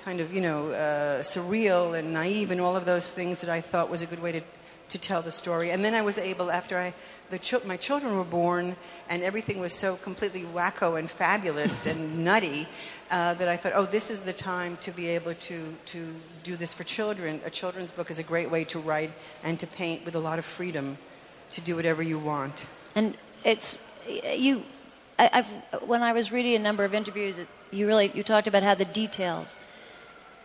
kind 0.06 0.20
of, 0.20 0.32
you 0.32 0.40
know, 0.40 0.70
uh, 0.70 1.20
surreal 1.20 1.98
and 1.98 2.12
naive 2.12 2.52
and 2.52 2.60
all 2.60 2.76
of 2.76 2.84
those 2.84 3.10
things 3.10 3.40
that 3.40 3.50
I 3.50 3.60
thought 3.60 3.90
was 3.90 4.02
a 4.02 4.06
good 4.06 4.22
way 4.22 4.30
to, 4.30 4.40
to 4.90 4.98
tell 4.98 5.20
the 5.20 5.32
story. 5.32 5.72
And 5.72 5.84
then 5.84 5.94
I 5.94 6.02
was 6.02 6.16
able, 6.16 6.48
after 6.48 6.78
I, 6.78 6.94
the 7.30 7.40
ch- 7.40 7.64
my 7.64 7.76
children 7.76 8.16
were 8.16 8.22
born 8.22 8.76
and 9.08 9.24
everything 9.24 9.58
was 9.58 9.72
so 9.72 9.96
completely 9.96 10.42
wacko 10.42 10.96
and 10.96 11.10
fabulous 11.10 11.86
and 11.86 12.24
nutty, 12.24 12.68
uh, 13.10 13.34
that 13.34 13.48
I 13.48 13.56
thought, 13.56 13.72
oh, 13.74 13.84
this 13.84 14.08
is 14.08 14.22
the 14.22 14.32
time 14.32 14.76
to 14.82 14.92
be 14.92 15.08
able 15.08 15.34
to, 15.34 15.74
to 15.86 16.14
do 16.44 16.54
this 16.54 16.72
for 16.72 16.84
children. 16.84 17.40
A 17.44 17.50
children's 17.50 17.90
book 17.90 18.08
is 18.08 18.20
a 18.20 18.22
great 18.22 18.48
way 18.48 18.62
to 18.62 18.78
write 18.78 19.10
and 19.42 19.58
to 19.58 19.66
paint 19.66 20.04
with 20.04 20.14
a 20.14 20.20
lot 20.20 20.38
of 20.38 20.44
freedom 20.44 20.98
to 21.50 21.60
do 21.60 21.74
whatever 21.74 22.00
you 22.00 22.20
want. 22.20 22.66
And 22.94 23.16
it's 23.42 23.80
you. 24.08 24.62
I, 25.18 25.30
have 25.32 25.48
when 25.84 26.04
I 26.04 26.12
was 26.12 26.30
reading 26.30 26.54
a 26.54 26.60
number 26.60 26.84
of 26.84 26.94
interviews, 26.94 27.34
you 27.72 27.88
really 27.88 28.12
you 28.14 28.22
talked 28.22 28.46
about 28.46 28.62
how 28.62 28.76
the 28.76 28.84
details 28.84 29.58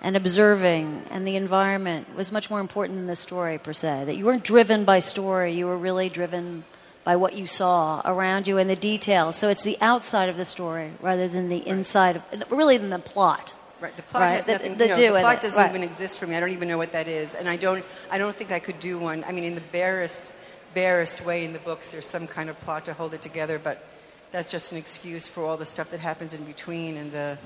and 0.01 0.15
observing 0.15 1.03
and 1.11 1.27
the 1.27 1.35
environment 1.35 2.15
was 2.15 2.31
much 2.31 2.49
more 2.49 2.59
important 2.59 2.97
than 2.97 3.05
the 3.05 3.15
story 3.15 3.57
per 3.57 3.73
se. 3.73 4.05
That 4.05 4.17
you 4.17 4.25
weren't 4.25 4.43
driven 4.43 4.83
by 4.83 4.99
story; 4.99 5.51
you 5.53 5.67
were 5.67 5.77
really 5.77 6.09
driven 6.09 6.63
by 7.03 7.15
what 7.15 7.33
you 7.33 7.47
saw 7.47 8.01
around 8.05 8.47
you 8.47 8.57
and 8.57 8.69
the 8.69 8.75
details. 8.75 9.35
So 9.35 9.49
it's 9.49 9.63
the 9.63 9.77
outside 9.81 10.29
of 10.29 10.37
the 10.37 10.45
story 10.45 10.91
rather 11.01 11.27
than 11.27 11.49
the 11.49 11.67
inside 11.67 12.17
of, 12.17 12.51
really 12.51 12.77
than 12.77 12.89
the 12.89 12.99
plot. 12.99 13.53
Right. 13.79 13.95
The 13.95 14.03
plot 14.03 14.21
Right, 14.21 14.35
has 14.35 14.47
nothing. 14.47 14.75
the 14.75 14.89
you 14.89 14.89
know, 14.89 15.13
the 15.13 15.19
plot 15.21 15.37
it, 15.37 15.41
doesn't 15.41 15.59
right. 15.59 15.69
even 15.69 15.81
exist 15.81 16.19
for 16.19 16.27
me. 16.27 16.35
I 16.35 16.39
don't 16.39 16.51
even 16.51 16.67
know 16.67 16.77
what 16.77 16.91
that 16.91 17.07
is, 17.07 17.33
and 17.33 17.49
I 17.49 17.55
don't. 17.57 17.83
I 18.11 18.19
don't 18.19 18.35
think 18.35 18.51
I 18.51 18.59
could 18.59 18.79
do 18.79 18.99
one. 18.99 19.23
I 19.23 19.31
mean, 19.31 19.43
in 19.43 19.55
the 19.55 19.61
barest, 19.61 20.33
barest 20.75 21.25
way 21.25 21.43
in 21.45 21.53
the 21.53 21.59
books, 21.59 21.91
there's 21.91 22.05
some 22.05 22.27
kind 22.27 22.49
of 22.49 22.59
plot 22.59 22.85
to 22.85 22.93
hold 22.93 23.15
it 23.15 23.23
together, 23.23 23.57
but 23.57 23.83
that's 24.31 24.51
just 24.51 24.71
an 24.71 24.77
excuse 24.77 25.27
for 25.27 25.43
all 25.43 25.57
the 25.57 25.65
stuff 25.65 25.89
that 25.91 25.99
happens 25.99 26.33
in 26.33 26.43
between 26.45 26.95
and 26.95 27.11
the, 27.11 27.37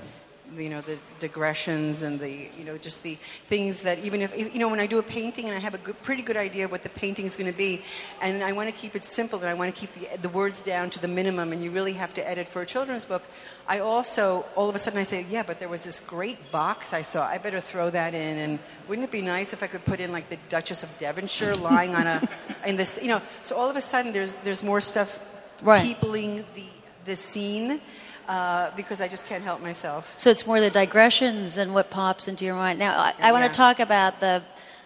you 0.56 0.68
know, 0.68 0.80
the 0.80 0.96
digressions 1.18 2.02
and 2.02 2.20
the, 2.20 2.30
you 2.30 2.64
know, 2.64 2.78
just 2.78 3.02
the 3.02 3.16
things 3.46 3.82
that 3.82 3.98
even 4.00 4.22
if 4.22 4.36
you 4.54 4.58
know 4.60 4.68
when 4.68 4.80
I 4.80 4.86
do 4.86 4.98
a 4.98 5.02
painting 5.02 5.46
and 5.46 5.54
I 5.54 5.58
have 5.60 5.74
a 5.74 5.78
good, 5.78 6.00
pretty 6.02 6.22
good 6.22 6.36
idea 6.36 6.64
of 6.64 6.70
what 6.70 6.82
the 6.82 6.88
painting 6.88 7.26
is 7.26 7.36
going 7.36 7.50
to 7.50 7.56
be, 7.56 7.82
and 8.22 8.42
I 8.42 8.52
want 8.52 8.68
to 8.68 8.74
keep 8.74 8.94
it 8.94 9.04
simple 9.04 9.38
and 9.40 9.48
I 9.48 9.54
want 9.54 9.74
to 9.74 9.80
keep 9.80 9.92
the, 9.94 10.16
the 10.18 10.28
words 10.28 10.62
down 10.62 10.90
to 10.90 11.00
the 11.00 11.08
minimum, 11.08 11.52
and 11.52 11.62
you 11.64 11.70
really 11.70 11.94
have 11.94 12.14
to 12.14 12.28
edit 12.28 12.48
for 12.48 12.62
a 12.62 12.66
children's 12.66 13.04
book. 13.04 13.22
I 13.68 13.80
also 13.80 14.44
all 14.54 14.68
of 14.68 14.74
a 14.74 14.78
sudden 14.78 14.98
I 15.00 15.02
say, 15.02 15.26
yeah, 15.28 15.42
but 15.42 15.58
there 15.58 15.68
was 15.68 15.82
this 15.82 16.00
great 16.00 16.52
box 16.52 16.92
I 16.92 17.02
saw. 17.02 17.26
I 17.26 17.38
better 17.38 17.60
throw 17.60 17.90
that 17.90 18.14
in, 18.14 18.38
and 18.38 18.58
wouldn't 18.88 19.06
it 19.08 19.12
be 19.12 19.22
nice 19.22 19.52
if 19.52 19.62
I 19.62 19.66
could 19.66 19.84
put 19.84 20.00
in 20.00 20.12
like 20.12 20.28
the 20.28 20.38
Duchess 20.48 20.82
of 20.82 20.96
Devonshire 20.98 21.54
lying 21.54 21.94
on 21.94 22.06
a 22.06 22.28
in 22.66 22.76
this, 22.76 22.98
you 23.02 23.08
know? 23.08 23.20
So 23.42 23.56
all 23.56 23.68
of 23.68 23.76
a 23.76 23.80
sudden 23.80 24.12
there's 24.12 24.34
there's 24.44 24.62
more 24.62 24.80
stuff 24.80 25.18
Right. 25.62 25.82
peopling 25.82 26.44
the 26.54 26.66
the 27.06 27.16
scene. 27.16 27.80
Uh, 28.28 28.70
because 28.76 29.00
I 29.00 29.06
just 29.08 29.26
can't 29.28 29.44
help 29.44 29.60
myself. 29.62 30.12
So 30.16 30.30
it's 30.30 30.46
more 30.46 30.60
the 30.60 30.70
digressions 30.70 31.54
than 31.54 31.72
what 31.72 31.90
pops 31.90 32.26
into 32.26 32.44
your 32.44 32.56
mind. 32.56 32.78
Now, 32.78 32.98
I, 32.98 33.14
I 33.20 33.32
want 33.32 33.42
Yeah. 33.44 33.48
to 33.48 33.54
talk 33.54 33.78
about 33.80 34.18
the 34.20 34.42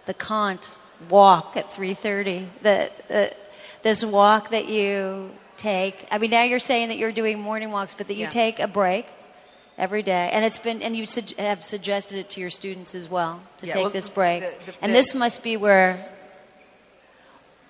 the 0.06 0.14
Kant 0.14 0.76
walk 1.08 1.56
at 1.56 1.72
3:30. 1.72 2.48
The, 2.62 2.90
the 3.08 3.34
this 3.82 4.04
walk 4.04 4.50
that 4.50 4.68
you 4.68 5.30
take. 5.56 6.06
I 6.10 6.18
mean, 6.18 6.30
now 6.30 6.42
you're 6.42 6.58
saying 6.58 6.88
that 6.88 6.98
you're 6.98 7.12
doing 7.12 7.40
morning 7.40 7.70
walks, 7.72 7.94
but 7.94 8.08
that 8.08 8.14
you 8.14 8.24
Yeah. 8.24 8.28
take 8.30 8.60
a 8.60 8.66
break 8.68 9.06
every 9.78 10.02
day, 10.02 10.28
and 10.32 10.44
it's 10.44 10.58
been 10.58 10.82
and 10.82 10.94
you 10.94 11.06
sug- 11.06 11.36
have 11.38 11.64
suggested 11.64 12.18
it 12.18 12.28
to 12.30 12.40
your 12.40 12.50
students 12.50 12.94
as 12.94 13.08
well 13.08 13.40
to 13.58 13.66
Yeah, 13.66 13.72
take 13.72 13.82
well, 13.84 13.90
this 13.92 14.08
break. 14.10 14.42
the- 14.42 14.72
the- 14.72 14.78
and 14.82 14.94
this 14.94 15.14
must 15.14 15.42
be 15.42 15.56
where 15.56 15.96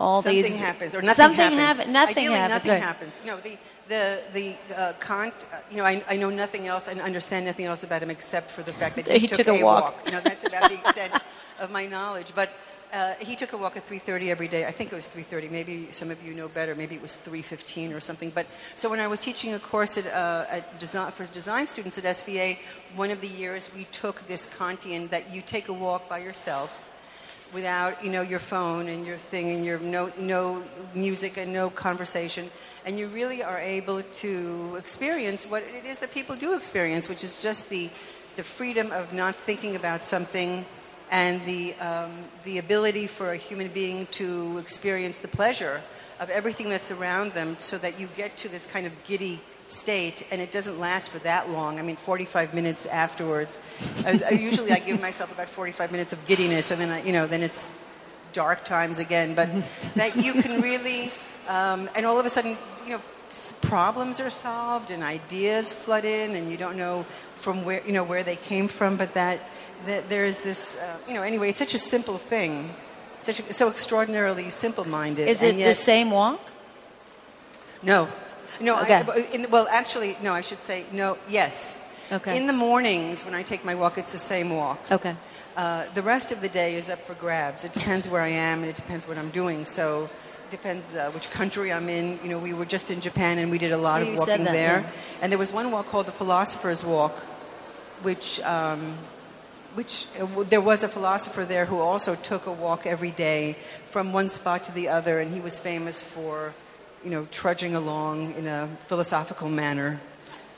all 0.01 0.23
something 0.23 0.43
these 0.43 0.57
happens 0.57 0.95
or 0.95 1.03
nothing 1.03 1.15
something 1.25 1.59
happens. 1.59 1.79
happen- 1.79 1.93
nothing 1.93 2.17
Ideally, 2.29 2.35
happens. 2.35 2.55
nothing 2.55 2.71
right. 2.73 2.83
happens. 2.83 3.21
No, 3.27 3.37
the 3.37 3.59
the 3.89 4.21
the 4.33 4.57
uh, 4.77 4.93
Kant. 4.99 5.35
Uh, 5.53 5.57
you 5.71 5.77
know, 5.77 5.85
I, 5.85 6.03
I 6.09 6.17
know 6.17 6.31
nothing 6.31 6.67
else 6.67 6.89
and 6.89 7.01
understand 7.01 7.45
nothing 7.47 7.67
else 7.67 7.83
about 7.85 8.03
him 8.03 8.11
except 8.11 8.51
for 8.51 8.63
the 8.63 8.73
fact 8.73 8.97
that 8.97 9.07
he, 9.13 9.19
He 9.21 9.27
took 9.27 9.47
a 9.47 9.63
walk. 9.63 10.03
You 10.07 10.13
know, 10.13 10.21
that's 10.21 10.45
about 10.45 10.71
the 10.71 10.77
extent 10.77 11.13
of 11.61 11.71
my 11.71 11.87
knowledge. 11.87 12.35
But 12.35 12.51
uh, 12.93 13.15
he 13.21 13.37
took 13.37 13.53
a 13.53 13.57
walk 13.59 13.77
at 13.77 13.87
3:30 13.89 14.29
every 14.31 14.49
day. 14.49 14.65
I 14.65 14.73
think 14.73 14.91
it 14.91 14.97
was 14.97 15.07
3:30. 15.07 15.51
Maybe 15.51 15.89
some 15.93 16.11
of 16.11 16.19
you 16.27 16.33
know 16.35 16.49
better. 16.49 16.75
Maybe 16.75 16.95
it 16.95 17.03
was 17.03 17.17
3:15 17.17 17.95
or 17.95 18.01
something. 18.01 18.31
But 18.31 18.47
so 18.75 18.89
when 18.89 19.01
I 19.01 19.07
was 19.07 19.21
teaching 19.21 19.53
a 19.55 19.59
course 19.59 19.99
at, 19.99 20.07
uh, 20.07 20.47
at 20.57 20.79
design, 20.79 21.13
for 21.13 21.27
design 21.27 21.67
students 21.67 21.99
at 21.99 22.05
SVA, 22.05 22.59
one 22.97 23.11
of 23.11 23.21
the 23.21 23.29
years 23.29 23.71
we 23.75 23.85
took 23.93 24.27
this 24.29 24.49
Kantian 24.57 25.11
that 25.11 25.31
you 25.31 25.43
take 25.43 25.69
a 25.69 25.73
walk 25.75 26.09
by 26.09 26.19
yourself 26.19 26.87
without 27.53 28.05
you 28.05 28.11
know 28.11 28.23
your 28.23 28.39
phone 28.39 28.89
and 28.89 29.07
your 29.07 29.17
thing 29.17 29.51
and 29.51 29.65
your 29.65 29.79
no 29.81 30.13
no 30.19 30.63
music 30.95 31.37
and 31.37 31.53
no 31.53 31.71
conversation 31.71 32.49
and 32.85 32.99
you 32.99 33.09
really 33.09 33.43
are 33.43 33.59
able 33.59 34.03
to 34.13 34.77
experience 34.79 35.49
what 35.49 35.63
it 35.63 35.85
is 35.85 35.99
that 35.99 36.13
people 36.13 36.37
do 36.37 36.55
experience 36.55 37.09
which 37.09 37.25
is 37.25 37.43
just 37.43 37.71
the 37.71 37.91
the 38.37 38.43
freedom 38.43 38.93
of 38.93 39.13
not 39.13 39.35
thinking 39.35 39.77
about 39.77 40.03
something 40.03 40.65
and 41.11 41.45
the 41.45 41.75
um, 41.75 42.13
the 42.45 42.59
ability 42.59 43.07
for 43.07 43.33
a 43.33 43.37
human 43.37 43.69
being 43.69 44.07
to 44.07 44.59
experience 44.59 45.19
the 45.19 45.29
pleasure 45.29 45.81
of 46.21 46.31
everything 46.31 46.69
that's 46.69 46.91
around 46.91 47.33
them 47.33 47.57
so 47.59 47.79
that 47.79 47.99
you 47.99 48.09
get 48.17 48.37
to 48.37 48.49
this 48.49 48.67
kind 48.67 48.87
of 48.87 48.93
giddy 49.05 49.41
state 49.71 50.27
and 50.31 50.41
it 50.41 50.51
doesn't 50.51 50.81
last 50.81 51.11
for 51.11 51.19
that 51.21 51.51
long 51.51 51.79
i 51.79 51.83
mean 51.83 51.97
45 51.97 52.55
minutes 52.55 52.87
afterwards 52.87 53.59
I, 54.05 54.21
I 54.27 54.31
usually 54.33 54.73
i 54.73 54.79
give 54.79 55.01
myself 55.01 55.33
about 55.33 55.49
45 55.49 55.93
minutes 55.93 56.13
of 56.13 56.25
giddiness 56.27 56.71
and 56.71 56.81
then 56.81 56.91
I, 56.91 57.03
you 57.03 57.13
know 57.13 57.27
then 57.27 57.43
it's 57.43 57.71
dark 58.33 58.65
times 58.65 58.99
again 58.99 59.35
but 59.35 59.49
that 59.95 60.17
you 60.17 60.35
can 60.35 60.61
really 60.61 61.11
um, 61.49 61.89
and 61.95 62.05
all 62.05 62.19
of 62.19 62.27
a 62.27 62.31
sudden 62.31 62.57
you 62.85 62.93
know 62.93 63.01
problems 63.63 64.19
are 64.19 64.31
solved 64.31 64.91
and 64.91 65.03
ideas 65.03 65.73
flood 65.73 66.05
in 66.05 66.35
and 66.35 66.51
you 66.51 66.57
don't 66.57 66.77
know 66.77 67.05
from 67.37 67.65
where 67.65 67.83
you 67.87 67.93
know 67.93 68.05
where 68.05 68.23
they 68.23 68.37
came 68.37 68.69
from 68.69 68.97
but 68.97 69.11
that, 69.13 69.41
that 69.87 70.09
there's 70.09 70.43
this 70.43 70.81
uh, 70.81 70.99
you 71.07 71.15
know 71.15 71.23
anyway 71.23 71.49
it's 71.49 71.59
such 71.59 71.75
a 71.75 71.79
simple 71.79 72.19
thing 72.19 72.71
such 73.23 73.41
a, 73.41 73.53
so 73.53 73.69
extraordinarily 73.69 74.51
simple-minded 74.51 75.29
Is 75.29 75.43
it 75.43 75.55
and 75.55 75.61
the 75.61 75.75
same 75.75 76.11
walk? 76.11 76.41
no. 77.83 78.09
No, 78.61 78.81
Okay. 78.81 78.95
I, 79.07 79.29
in, 79.33 79.51
well, 79.51 79.67
actually, 79.71 80.17
no, 80.23 80.33
I 80.35 80.41
should 80.41 80.63
say 80.63 80.85
no, 80.93 81.19
yes. 81.29 81.77
Okay. 82.13 82.37
In 82.37 82.47
the 82.47 82.53
mornings 82.53 83.25
when 83.25 83.35
I 83.35 83.43
take 83.43 83.65
my 83.65 83.75
walk, 83.75 83.97
it's 83.99 84.13
the 84.13 84.19
same 84.19 84.51
walk. 84.51 84.81
Okay. 84.91 85.15
Uh, 85.57 85.85
the 85.95 86.03
rest 86.03 86.33
of 86.33 86.41
the 86.41 86.49
day 86.49 86.75
is 86.75 86.89
up 86.91 86.99
for 87.07 87.15
grabs. 87.15 87.65
It 87.65 87.73
depends 87.73 88.09
where 88.09 88.23
I 88.23 88.29
am 88.29 88.61
and 88.61 88.69
it 88.69 88.77
depends 88.77 89.07
what 89.07 89.17
I'm 89.19 89.31
doing. 89.31 89.65
So 89.65 90.09
it 90.49 90.51
depends 90.51 90.97
uh, 90.97 91.11
which 91.13 91.31
country 91.31 91.73
I'm 91.73 91.89
in. 91.89 92.19
You 92.23 92.31
know, 92.31 92.39
we 92.39 92.53
were 92.53 92.65
just 92.65 92.91
in 92.91 93.01
Japan 93.01 93.39
and 93.39 93.51
we 93.51 93.59
did 93.59 93.73
a 93.73 93.77
lot 93.77 94.03
of 94.03 94.09
walking 94.17 94.45
that, 94.45 94.53
there. 94.53 94.81
yeah. 94.81 94.91
And 95.23 95.31
there 95.31 95.39
was 95.39 95.53
one 95.53 95.71
walk 95.71 95.87
called 95.87 96.07
the 96.07 96.13
Philosopher's 96.13 96.85
Walk, 96.85 97.17
which, 98.03 98.41
um, 98.43 98.95
which 99.75 100.07
uh, 100.17 100.21
w- 100.27 100.45
there 100.45 100.61
was 100.61 100.83
a 100.83 100.89
philosopher 100.89 101.45
there 101.45 101.67
who 101.67 101.79
also 101.79 102.15
took 102.17 102.47
a 102.47 102.53
walk 102.53 102.87
every 102.87 103.11
day 103.13 103.57
from 103.85 104.13
one 104.13 104.29
spot 104.29 104.65
to 104.65 104.73
the 104.73 104.89
other, 104.89 105.21
and 105.21 105.33
he 105.33 105.41
was 105.41 105.61
famous 105.61 106.03
for, 106.03 106.55
you 107.05 107.11
know, 107.11 107.27
trudging 107.31 107.75
along 107.75 108.35
in 108.35 108.47
a 108.47 108.69
philosophical 108.87 109.49
manner. 109.49 110.01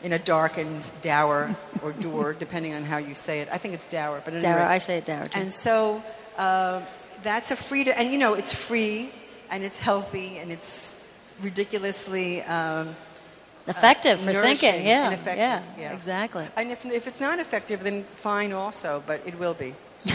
In 0.03 0.13
a 0.13 0.19
dark 0.19 0.59
and 0.59 0.83
dour 1.01 1.55
or 1.81 1.93
dour, 1.93 2.33
depending 2.39 2.75
on 2.75 2.83
how 2.83 2.97
you 2.97 3.15
say 3.15 3.39
it. 3.39 3.49
I 3.53 3.59
think 3.59 3.75
it's 3.75 3.87
dour, 3.87 4.21
but 4.25 4.35
at 4.35 4.39
any 4.39 4.43
Dower, 4.43 4.57
rate- 4.57 4.75
I 4.75 4.79
say 4.79 4.99
it 4.99 5.05
Dower 5.05 5.29
too. 5.29 5.39
and 5.39 5.53
so 5.53 6.03
uh, 6.37 6.81
that's 7.23 7.53
a 7.53 7.57
free 7.57 7.85
freedom, 7.85 7.95
and 7.97 8.13
you 8.13 8.19
know, 8.19 8.35
it's 8.35 8.53
free 8.53 9.13
and 9.49 9.63
it's 9.63 9.79
healthy 9.79 10.39
and 10.39 10.51
it's 10.51 11.07
ridiculously. 11.41 12.43
Um, 12.43 12.97
effective 13.69 14.19
for 14.19 14.33
thinking. 14.33 14.85
Yeah. 14.85 15.17
yeah. 15.25 15.63
yeah. 15.79 15.93
Exactly. 15.93 16.49
and 16.57 16.73
if, 16.73 16.85
if 16.85 17.07
it's 17.07 17.21
not 17.21 17.39
effective, 17.39 17.85
then 17.85 18.03
fine 18.15 18.53
also, 18.53 19.05
but 19.07 19.21
it 19.25 19.39
will 19.39 19.55
be. 19.55 19.77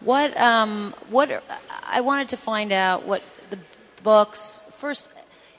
What 0.00 0.36
um, 0.36 0.94
what 1.10 1.42
I 1.84 2.00
wanted 2.02 2.28
to 2.28 2.36
find 2.36 2.70
out 2.70 3.04
what 3.04 3.22
the 3.50 3.58
books 4.04 4.60
first 4.78 5.10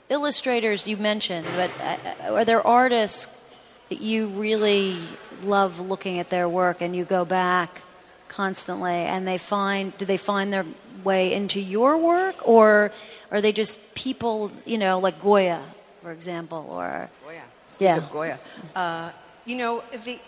illustrators 0.08 0.88
you 0.88 0.96
mentioned, 0.96 1.46
but 1.54 1.70
uh, 1.80 2.32
are 2.32 2.44
there 2.44 2.66
artists 2.66 3.38
that 3.90 4.00
you 4.00 4.28
really 4.28 4.96
love 5.42 5.78
looking 5.78 6.18
at 6.18 6.30
their 6.30 6.48
work 6.48 6.80
and 6.80 6.96
you 6.96 7.04
go 7.04 7.24
back 7.24 7.82
constantly 8.28 8.92
and 8.92 9.26
they 9.26 9.38
find 9.38 9.96
do 9.98 10.04
they 10.04 10.16
find 10.16 10.52
their 10.52 10.64
way 11.02 11.32
into 11.32 11.60
your 11.60 11.98
work 11.98 12.36
or 12.46 12.92
are 13.30 13.40
they 13.40 13.50
just 13.50 13.94
people 13.94 14.52
you 14.64 14.78
know 14.78 15.00
like 15.00 15.20
Goya 15.20 15.60
for 16.00 16.12
example 16.12 16.66
or 16.70 17.10
Goya. 17.24 17.42
Yeah. 17.80 18.06
Goya. 18.12 18.38
Uh, 18.76 19.10
you 19.44 19.56
know, 19.56 19.82
the, 20.04 20.18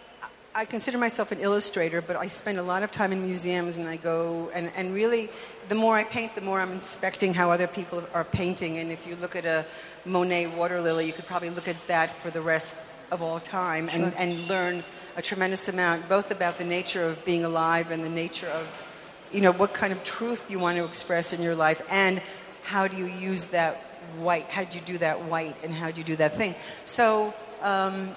I 0.54 0.66
consider 0.66 0.98
myself 0.98 1.32
an 1.32 1.40
illustrator, 1.40 2.02
but 2.02 2.14
I 2.14 2.28
spend 2.28 2.58
a 2.58 2.62
lot 2.62 2.82
of 2.82 2.92
time 2.92 3.10
in 3.10 3.24
museums 3.24 3.78
and 3.78 3.88
I 3.88 3.96
go, 3.96 4.50
and, 4.52 4.70
and 4.76 4.92
really, 4.94 5.30
the 5.70 5.74
more 5.74 5.96
I 5.96 6.04
paint, 6.04 6.34
the 6.34 6.42
more 6.42 6.60
I'm 6.60 6.72
inspecting 6.72 7.32
how 7.32 7.50
other 7.50 7.66
people 7.66 8.04
are 8.12 8.24
painting. 8.24 8.76
And 8.76 8.92
if 8.92 9.06
you 9.06 9.16
look 9.16 9.34
at 9.34 9.46
a 9.46 9.64
Monet 10.04 10.48
water 10.48 10.78
lily, 10.78 11.06
you 11.06 11.14
could 11.14 11.24
probably 11.24 11.48
look 11.48 11.68
at 11.68 11.78
that 11.86 12.12
for 12.12 12.30
the 12.30 12.42
rest 12.42 12.86
of 13.10 13.22
all 13.22 13.40
time 13.40 13.88
and, 13.92 14.12
and 14.14 14.46
learn 14.46 14.84
a 15.16 15.22
tremendous 15.22 15.68
amount, 15.68 16.06
both 16.06 16.30
about 16.30 16.58
the 16.58 16.64
nature 16.64 17.02
of 17.02 17.24
being 17.24 17.44
alive 17.44 17.90
and 17.90 18.04
the 18.04 18.10
nature 18.10 18.48
of, 18.48 18.86
you 19.32 19.40
know, 19.40 19.52
what 19.52 19.72
kind 19.72 19.92
of 19.92 20.04
truth 20.04 20.50
you 20.50 20.58
want 20.58 20.76
to 20.76 20.84
express 20.84 21.32
in 21.32 21.40
your 21.40 21.54
life 21.54 21.86
and 21.90 22.20
how 22.62 22.86
do 22.86 22.98
you 22.98 23.06
use 23.06 23.52
that 23.52 23.76
white, 24.18 24.50
how 24.50 24.64
do 24.64 24.78
you 24.78 24.84
do 24.84 24.98
that 24.98 25.24
white 25.24 25.56
and 25.64 25.72
how 25.72 25.90
do 25.90 25.98
you 25.98 26.04
do 26.04 26.16
that 26.16 26.34
thing. 26.34 26.54
So, 26.84 27.32
um, 27.62 28.10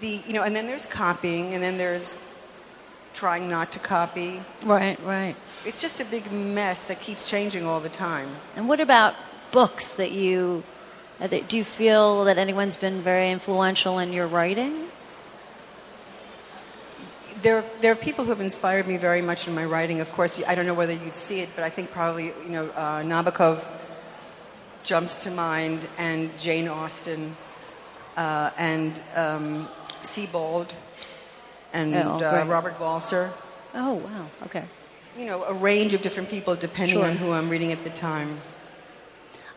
the, 0.00 0.22
you 0.26 0.32
know, 0.32 0.42
and 0.42 0.54
then 0.54 0.66
there's 0.66 0.86
copying 0.86 1.54
and 1.54 1.62
then 1.62 1.78
there's 1.78 2.22
trying 3.14 3.48
not 3.48 3.72
to 3.72 3.78
copy. 3.78 4.40
right 4.62 4.98
right 5.04 5.34
It's 5.64 5.80
just 5.80 6.00
a 6.00 6.04
big 6.04 6.30
mess 6.30 6.88
that 6.88 7.00
keeps 7.00 7.28
changing 7.28 7.64
all 7.66 7.80
the 7.80 7.88
time. 7.88 8.28
And 8.56 8.68
what 8.68 8.80
about 8.80 9.14
books 9.52 9.94
that 9.94 10.12
you 10.12 10.64
uh, 11.20 11.26
that- 11.28 11.48
do 11.48 11.56
you 11.56 11.64
feel 11.64 12.24
that 12.24 12.36
anyone's 12.36 12.76
been 12.76 13.00
very 13.00 13.30
influential 13.30 13.98
in 13.98 14.12
your 14.12 14.26
writing? 14.26 14.88
There, 17.42 17.64
there 17.80 17.92
are 17.92 17.96
people 17.96 18.24
who 18.24 18.30
have 18.30 18.40
inspired 18.40 18.86
me 18.86 18.96
very 18.96 19.22
much 19.22 19.46
in 19.48 19.54
my 19.54 19.64
writing. 19.64 20.00
Of 20.00 20.10
course, 20.12 20.42
I 20.46 20.54
don't 20.54 20.66
know 20.66 20.74
whether 20.74 20.92
you'd 20.92 21.16
see 21.16 21.40
it, 21.40 21.48
but 21.54 21.64
I 21.64 21.70
think 21.70 21.90
probably, 21.90 22.26
you 22.26 22.50
know, 22.50 22.66
uh, 22.70 23.02
Nabokov 23.02 23.64
jumps 24.82 25.24
to 25.24 25.30
mind, 25.30 25.86
and 25.98 26.36
Jane 26.38 26.68
Austen, 26.68 27.36
uh, 28.16 28.50
and 28.56 28.92
um, 29.14 29.68
Sebald, 30.04 30.74
and 31.72 31.94
Oh, 31.94 32.18
uh. 32.22 32.44
Robert 32.46 32.78
Walser. 32.78 33.30
Oh 33.74 33.94
wow, 33.94 34.26
okay. 34.44 34.64
You 35.18 35.26
know, 35.26 35.44
a 35.44 35.52
range 35.52 35.94
of 35.94 36.02
different 36.02 36.28
people 36.28 36.54
depending 36.56 36.96
Sure. 36.96 37.06
on 37.06 37.16
who 37.16 37.32
I'm 37.32 37.48
reading 37.48 37.72
at 37.72 37.82
the 37.84 37.90
time. 37.90 38.40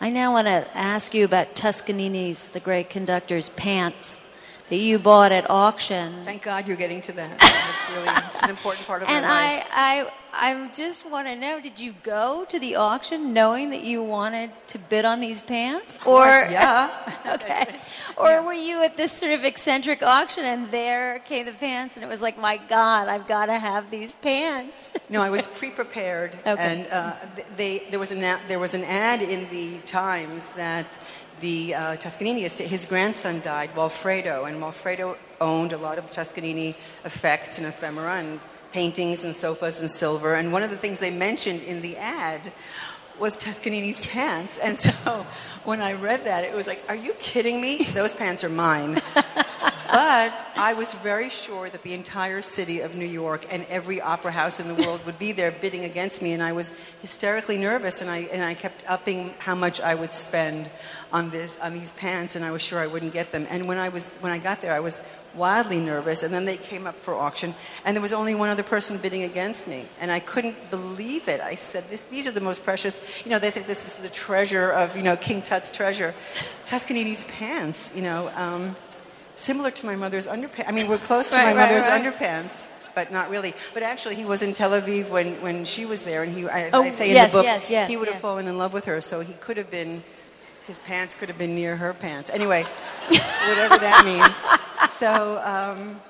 I 0.01 0.09
now 0.09 0.31
want 0.31 0.47
to 0.47 0.65
ask 0.75 1.13
you 1.13 1.25
about 1.25 1.55
Toscanini's, 1.55 2.49
the 2.49 2.61
great 2.61 2.89
conductor's 2.89 3.49
pants 3.49 4.21
that 4.69 4.77
you 4.77 4.99
bought 4.99 5.31
at 5.31 5.49
auction. 5.49 6.13
Thank 6.23 6.43
God 6.43 6.67
you're 6.67 6.77
getting 6.77 7.01
to 7.01 7.11
that. 7.13 7.31
It's 7.79 7.97
really 7.97 8.07
it's 8.33 8.43
an 8.43 8.49
important 8.49 8.85
part 8.85 9.01
of 9.01 9.09
and 9.09 9.25
my 9.25 9.55
life. 9.55 9.67
I, 9.71 10.11
I, 10.33 10.51
I 10.53 10.67
just 10.73 11.09
want 11.09 11.27
to 11.27 11.35
know: 11.35 11.59
Did 11.59 11.79
you 11.79 11.95
go 12.03 12.45
to 12.45 12.59
the 12.59 12.75
auction 12.75 13.33
knowing 13.33 13.71
that 13.71 13.83
you 13.83 14.03
wanted 14.03 14.51
to 14.67 14.77
bid 14.77 15.05
on 15.05 15.19
these 15.21 15.41
pants, 15.41 15.97
or 16.05 16.25
yeah. 16.25 16.89
okay, 17.33 17.79
or 18.17 18.43
were 18.43 18.53
you 18.53 18.83
at 18.83 18.95
this 18.95 19.11
sort 19.11 19.31
of 19.31 19.43
eccentric 19.43 20.03
auction 20.03 20.45
and 20.45 20.69
there 20.69 21.19
came 21.19 21.45
the 21.45 21.51
pants 21.53 21.95
and 21.95 22.03
it 22.03 22.09
was 22.09 22.21
like, 22.21 22.37
my 22.37 22.57
God, 22.57 23.07
I've 23.07 23.27
got 23.27 23.47
to 23.47 23.57
have 23.57 23.89
these 23.89 24.15
pants? 24.15 24.93
No, 25.09 25.21
I 25.21 25.29
was 25.29 25.47
pre-prepared, 25.47 26.35
Okay. 26.45 26.55
and 26.59 26.87
uh, 26.91 27.15
th- 27.35 27.47
they 27.57 27.77
there 27.89 27.99
was 27.99 28.11
an 28.11 28.23
a- 28.23 28.41
there 28.47 28.59
was 28.59 28.73
an 28.73 28.83
ad 28.83 29.21
in 29.21 29.49
the 29.49 29.77
Times 29.85 30.49
that 30.53 30.97
the 31.39 31.75
uh, 31.75 31.95
Toscanini 31.97 32.45
estate, 32.45 32.67
his 32.67 32.85
grandson 32.85 33.41
died, 33.41 33.69
Walfredo, 33.75 34.45
and 34.45 34.61
Walfredo 34.61 35.17
owned 35.41 35.73
a 35.73 35.77
lot 35.77 35.97
of 35.97 36.11
Toscanini 36.11 36.75
effects 37.05 37.57
and 37.57 37.67
ephemera 37.67 38.15
and 38.15 38.39
paintings 38.71 39.23
and 39.23 39.35
sofas 39.35 39.81
and 39.81 39.89
silver. 39.89 40.35
And 40.35 40.51
one 40.51 40.63
of 40.63 40.69
the 40.69 40.77
things 40.77 40.99
they 40.99 41.11
mentioned 41.11 41.63
in 41.63 41.81
the 41.81 41.97
ad 41.97 42.51
was 43.19 43.37
Toscanini's 43.37 44.05
pants. 44.05 44.57
And 44.57 44.77
so 44.77 44.91
when 45.63 45.81
I 45.81 45.93
read 45.93 46.25
that, 46.25 46.43
it 46.43 46.55
was 46.55 46.67
like, 46.67 46.83
"Are 46.87 46.95
you 46.95 47.13
kidding 47.13 47.61
me? 47.61 47.83
Those 47.93 48.15
pants 48.15 48.43
are 48.43 48.49
mine." 48.49 49.01
But 49.91 50.31
I 50.55 50.75
was 50.75 50.93
very 50.93 51.29
sure 51.29 51.67
that 51.67 51.81
the 51.81 51.95
entire 51.95 52.43
city 52.43 52.81
of 52.81 52.95
New 52.95 53.07
York 53.07 53.47
and 53.51 53.65
every 53.69 53.99
opera 53.99 54.31
house 54.31 54.59
in 54.59 54.67
the 54.67 54.75
world 54.83 55.03
would 55.07 55.17
be 55.17 55.31
there 55.31 55.51
bidding 55.51 55.83
against 55.83 56.21
me, 56.21 56.33
and 56.33 56.43
I 56.43 56.51
was 56.51 56.69
hysterically 57.01 57.57
nervous, 57.57 57.99
and 57.99 58.09
I, 58.09 58.19
and 58.31 58.43
I 58.43 58.53
kept 58.53 58.83
upping 58.87 59.33
how 59.39 59.55
much 59.55 59.81
I 59.81 59.95
would 59.95 60.13
spend 60.13 60.69
on, 61.11 61.31
this, 61.31 61.59
on 61.59 61.73
these 61.73 61.93
pants, 61.93 62.35
and 62.35 62.45
I 62.45 62.51
was 62.51 62.61
sure 62.61 62.79
I 62.79 62.85
wouldn't 62.85 63.13
get 63.13 63.31
them. 63.31 63.47
And 63.49 63.67
when 63.67 63.79
I, 63.79 63.89
was, 63.89 64.17
when 64.17 64.31
I 64.31 64.37
got 64.37 64.61
there, 64.61 64.73
I 64.73 64.79
was 64.79 65.07
wildly 65.33 65.79
nervous, 65.79 66.21
and 66.21 66.31
then 66.31 66.45
they 66.45 66.57
came 66.57 66.85
up 66.85 66.95
for 66.95 67.15
auction, 67.15 67.55
and 67.83 67.95
there 67.95 68.01
was 68.01 68.13
only 68.13 68.35
one 68.35 68.49
other 68.49 68.63
person 68.63 68.99
bidding 69.01 69.23
against 69.23 69.67
me, 69.67 69.85
and 69.99 70.11
I 70.11 70.19
couldn't 70.19 70.69
believe 70.69 71.27
it. 71.27 71.41
I 71.41 71.55
said, 71.55 71.85
these 72.11 72.27
are 72.27 72.31
the 72.31 72.41
most 72.41 72.63
precious, 72.63 73.25
you 73.25 73.31
know, 73.31 73.39
they 73.39 73.49
say 73.49 73.63
this 73.63 73.87
is 73.87 74.03
the 74.03 74.09
treasure 74.09 74.69
of, 74.69 74.95
you 74.95 75.01
know, 75.01 75.17
King 75.17 75.41
Tut's 75.41 75.71
treasure. 75.71 76.13
Toscanini's 76.67 77.23
pants, 77.23 77.91
you 77.95 78.03
know. 78.03 78.29
Um, 78.35 78.75
similar 79.39 79.71
to 79.71 79.85
my 79.85 79.95
mother's 79.95 80.27
underpants. 80.27 80.65
I 80.67 80.71
mean, 80.71 80.87
we're 80.87 80.97
close 80.97 81.29
to 81.29 81.35
Right, 81.35 81.53
my 81.55 81.61
right, 81.61 81.67
mother's 81.69 81.87
right. 81.87 82.03
underpants, 82.03 82.69
but 82.95 83.11
not 83.11 83.29
really. 83.29 83.53
But 83.73 83.83
actually, 83.83 84.15
he 84.15 84.25
was 84.25 84.41
in 84.43 84.53
Tel 84.53 84.71
Aviv 84.71 85.09
when, 85.09 85.41
when 85.41 85.65
she 85.65 85.85
was 85.85 86.03
there, 86.03 86.23
and 86.23 86.33
he, 86.35 86.45
as 86.47 86.73
Oh, 86.73 86.83
I 86.83 86.89
say 86.89 87.11
yes, 87.11 87.33
in 87.33 87.37
the 87.37 87.41
book, 87.41 87.45
yes, 87.45 87.69
yes, 87.69 87.89
he 87.89 87.97
would 87.97 88.07
have 88.07 88.15
yeah. 88.17 88.21
fallen 88.21 88.47
in 88.47 88.57
love 88.57 88.73
with 88.73 88.85
her. 88.85 89.01
So 89.01 89.21
he 89.21 89.33
could 89.33 89.57
have 89.57 89.69
been, 89.71 90.03
his 90.67 90.79
pants 90.79 91.15
could 91.15 91.29
have 91.29 91.37
been 91.37 91.55
near 91.55 91.75
her 91.77 91.93
pants. 91.93 92.29
Anyway, 92.29 92.63
whatever 93.07 93.77
that 93.77 94.03
means. 94.05 94.91
So, 94.91 95.39
um, 95.43 96.01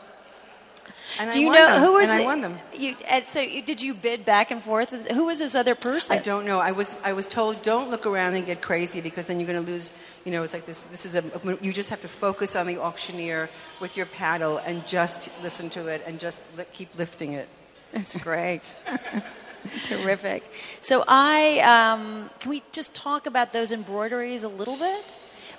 and 1.19 1.31
Do 1.31 1.37
I 1.37 1.41
you 1.41 1.47
won 1.47 1.55
know 1.55 1.67
them, 1.67 1.83
who 1.83 1.93
was 1.93 2.09
and 2.09 2.11
I 2.11 2.25
won 2.25 2.41
them. 2.41 2.59
You, 2.73 2.95
and 3.09 3.27
so 3.27 3.45
did 3.45 3.81
you 3.81 3.93
bid 3.93 4.23
back 4.23 4.51
and 4.51 4.61
forth? 4.61 4.91
With, 4.91 5.11
who 5.11 5.25
was 5.25 5.39
this 5.39 5.53
other 5.53 5.75
person? 5.75 6.17
I 6.17 6.21
don't 6.21 6.45
know. 6.45 6.59
I 6.59 6.71
was 6.71 7.01
I 7.03 7.11
was 7.11 7.27
told 7.27 7.61
don't 7.61 7.89
look 7.89 8.05
around 8.05 8.35
and 8.35 8.45
get 8.45 8.61
crazy 8.61 9.01
because 9.01 9.27
then 9.27 9.39
you're 9.39 9.47
going 9.47 9.63
to 9.63 9.71
lose. 9.71 9.93
You 10.23 10.31
know, 10.31 10.43
it's 10.43 10.53
like 10.53 10.65
this. 10.65 10.83
This 10.83 11.05
is 11.05 11.15
a. 11.15 11.23
You 11.61 11.73
just 11.73 11.89
have 11.89 12.01
to 12.01 12.07
focus 12.07 12.55
on 12.55 12.67
the 12.67 12.77
auctioneer 12.77 13.49
with 13.81 13.97
your 13.97 14.05
paddle 14.05 14.59
and 14.59 14.87
just 14.87 15.29
listen 15.43 15.69
to 15.71 15.87
it 15.87 16.01
and 16.07 16.19
just 16.19 16.43
li- 16.57 16.65
keep 16.71 16.97
lifting 16.97 17.33
it. 17.33 17.49
That's 17.91 18.15
great. 18.17 18.73
Terrific. 19.83 20.49
So 20.79 21.03
I 21.05 21.59
um, 21.59 22.29
can 22.39 22.49
we 22.49 22.63
just 22.71 22.95
talk 22.95 23.25
about 23.25 23.51
those 23.51 23.73
embroideries 23.73 24.43
a 24.43 24.49
little 24.49 24.77
bit? 24.77 25.03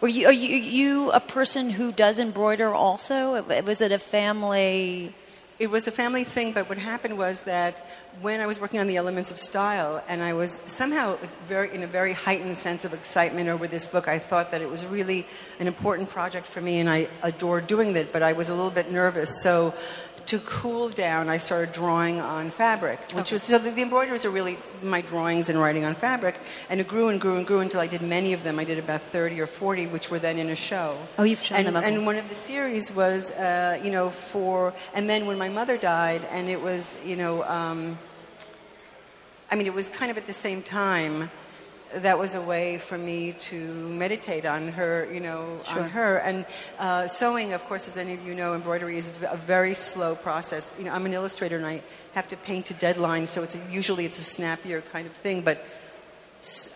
Were 0.01 0.09
you 0.09 0.27
are 0.27 0.33
you, 0.33 0.57
you 0.57 1.11
a 1.11 1.21
person 1.21 1.71
who 1.71 1.93
does 1.93 2.19
embroider 2.19 2.73
also? 2.73 3.43
Was 3.43 3.83
it 3.83 3.93
a 3.93 3.99
family? 3.99 5.15
It 5.61 5.71
was 5.71 5.87
a 5.87 5.91
family 5.91 6.25
thing, 6.25 6.53
but 6.53 6.71
what 6.71 6.79
happened 6.79 7.19
was 7.19 7.45
that 7.45 7.77
when 8.23 8.41
I 8.41 8.47
was 8.47 8.59
working 8.59 8.81
on 8.81 8.87
the 8.87 8.97
elements 8.97 9.31
of 9.31 9.39
style, 9.39 10.03
and 10.09 10.23
I 10.23 10.33
was 10.33 10.53
somehow 10.53 11.19
very 11.47 11.75
in 11.75 11.83
a 11.83 11.87
very 11.87 12.15
heightened 12.15 12.57
sense 12.57 12.87
of 12.87 12.95
excitement 12.95 13.51
over 13.51 13.67
this 13.67 13.93
book, 13.93 14.09
I 14.09 14.19
thought 14.19 14.53
that 14.53 14.63
it 14.63 14.71
was 14.71 14.87
really 14.87 15.27
an 15.59 15.67
important 15.67 16.09
project 16.09 16.47
for 16.47 16.63
me, 16.63 16.79
and 16.79 16.89
I 16.89 17.09
adored 17.23 17.67
doing 17.67 17.95
it. 17.95 18.11
But 18.11 18.23
I 18.23 18.33
was 18.33 18.49
a 18.49 18.55
little 18.55 18.71
bit 18.71 18.91
nervous, 18.91 19.43
so 19.43 19.75
to 20.31 20.39
cool 20.47 20.89
down, 20.89 21.29
I 21.29 21.39
started 21.39 21.75
drawing 21.75 22.21
on 22.21 22.51
fabric, 22.51 23.01
which 23.19 23.33
was 23.33 23.43
so 23.43 23.59
the, 23.59 23.71
the 23.71 23.83
embroideries 23.83 24.25
are 24.25 24.31
really 24.31 24.59
my 24.81 25.01
drawings 25.01 25.49
and 25.49 25.59
writing 25.59 25.85
on 25.85 25.95
fabric, 25.95 26.39
and 26.71 26.79
it 26.79 26.87
grew 26.87 27.09
and 27.09 27.21
grew 27.21 27.37
and 27.37 27.45
grew 27.45 27.59
until 27.59 27.81
I 27.81 27.89
did 27.89 28.01
many 28.01 28.33
of 28.33 28.45
them. 28.45 28.61
I 28.61 28.65
did 28.65 28.79
about 28.79 29.03
thirty 29.03 29.41
or 29.41 29.49
forty, 29.49 29.89
which 29.89 30.09
were 30.09 30.21
then 30.21 30.39
in 30.39 30.49
a 30.49 30.55
show. 30.55 30.97
Oh, 31.19 31.25
you've 31.25 31.43
shown 31.43 31.59
and, 31.59 31.67
them, 31.67 31.77
okay. 31.77 31.95
And 31.95 32.07
one 32.07 32.17
of 32.17 32.29
the 32.29 32.37
series 32.37 32.95
was, 32.95 33.33
uh, 33.33 33.81
you 33.83 33.91
know, 33.91 34.11
for, 34.11 34.73
and 34.95 35.11
then 35.11 35.27
when 35.27 35.37
my 35.37 35.49
mother 35.49 35.77
died, 35.77 36.23
and 36.31 36.49
it 36.49 36.63
was, 36.63 36.97
you 37.05 37.17
know, 37.17 37.43
um, 37.43 37.99
I 39.51 39.57
mean, 39.57 39.67
it 39.67 39.75
was 39.75 39.89
kind 39.91 40.13
of 40.13 40.17
at 40.17 40.29
the 40.29 40.33
same 40.33 40.63
time. 40.63 41.31
That 41.95 42.19
was 42.19 42.37
a 42.37 42.43
way 42.43 42.79
for 42.79 42.97
me 42.97 43.33
to 43.51 43.57
meditate 43.57 44.47
on 44.47 44.69
her, 44.69 45.09
you 45.13 45.19
know, 45.19 45.59
Sure. 45.65 45.83
on 45.83 45.91
her. 45.91 46.19
And 46.19 46.47
uh, 46.79 47.09
sewing, 47.09 47.53
of 47.53 47.65
course, 47.65 47.89
as 47.89 47.97
any 47.97 48.15
of 48.15 48.25
you 48.25 48.33
know, 48.35 48.55
embroidery 48.55 48.97
is 48.97 49.21
a 49.29 49.37
very 49.37 49.75
slow 49.75 50.15
process. 50.15 50.77
You 50.79 50.85
know, 50.85 50.93
I'm 50.93 51.05
an 51.05 51.13
illustrator 51.13 51.57
and 51.57 51.67
I 51.67 51.83
have 52.13 52.29
to 52.29 52.37
paint 52.37 52.67
to 52.67 52.75
deadline, 52.75 53.27
so 53.27 53.43
it's 53.43 53.57
a, 53.57 53.61
usually 53.71 54.05
it's 54.05 54.19
a 54.21 54.23
snappier 54.23 54.83
kind 54.93 55.05
of 55.07 55.13
thing. 55.13 55.43
But 55.43 55.65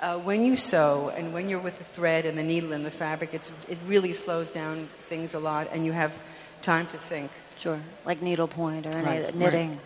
uh, 0.02 0.18
when 0.18 0.44
you 0.44 0.56
sew 0.56 1.12
and 1.16 1.32
when 1.32 1.48
you're 1.48 1.60
with 1.60 1.78
the 1.78 1.84
thread 1.84 2.26
and 2.26 2.36
the 2.36 2.42
needle 2.42 2.72
and 2.72 2.84
the 2.84 2.90
fabric, 2.90 3.34
it's, 3.34 3.52
it 3.68 3.78
really 3.86 4.12
slows 4.12 4.50
down 4.50 4.88
things 5.00 5.34
a 5.34 5.38
lot, 5.38 5.68
and 5.72 5.84
you 5.86 5.92
have 5.92 6.18
time 6.60 6.86
to 6.88 6.98
think. 6.98 7.30
Sure, 7.56 7.78
like 8.04 8.20
needlepoint 8.20 8.84
or 8.84 8.90
any 8.90 9.06
Right, 9.06 9.18
of 9.20 9.24
right. 9.26 9.34
knitting. 9.36 9.78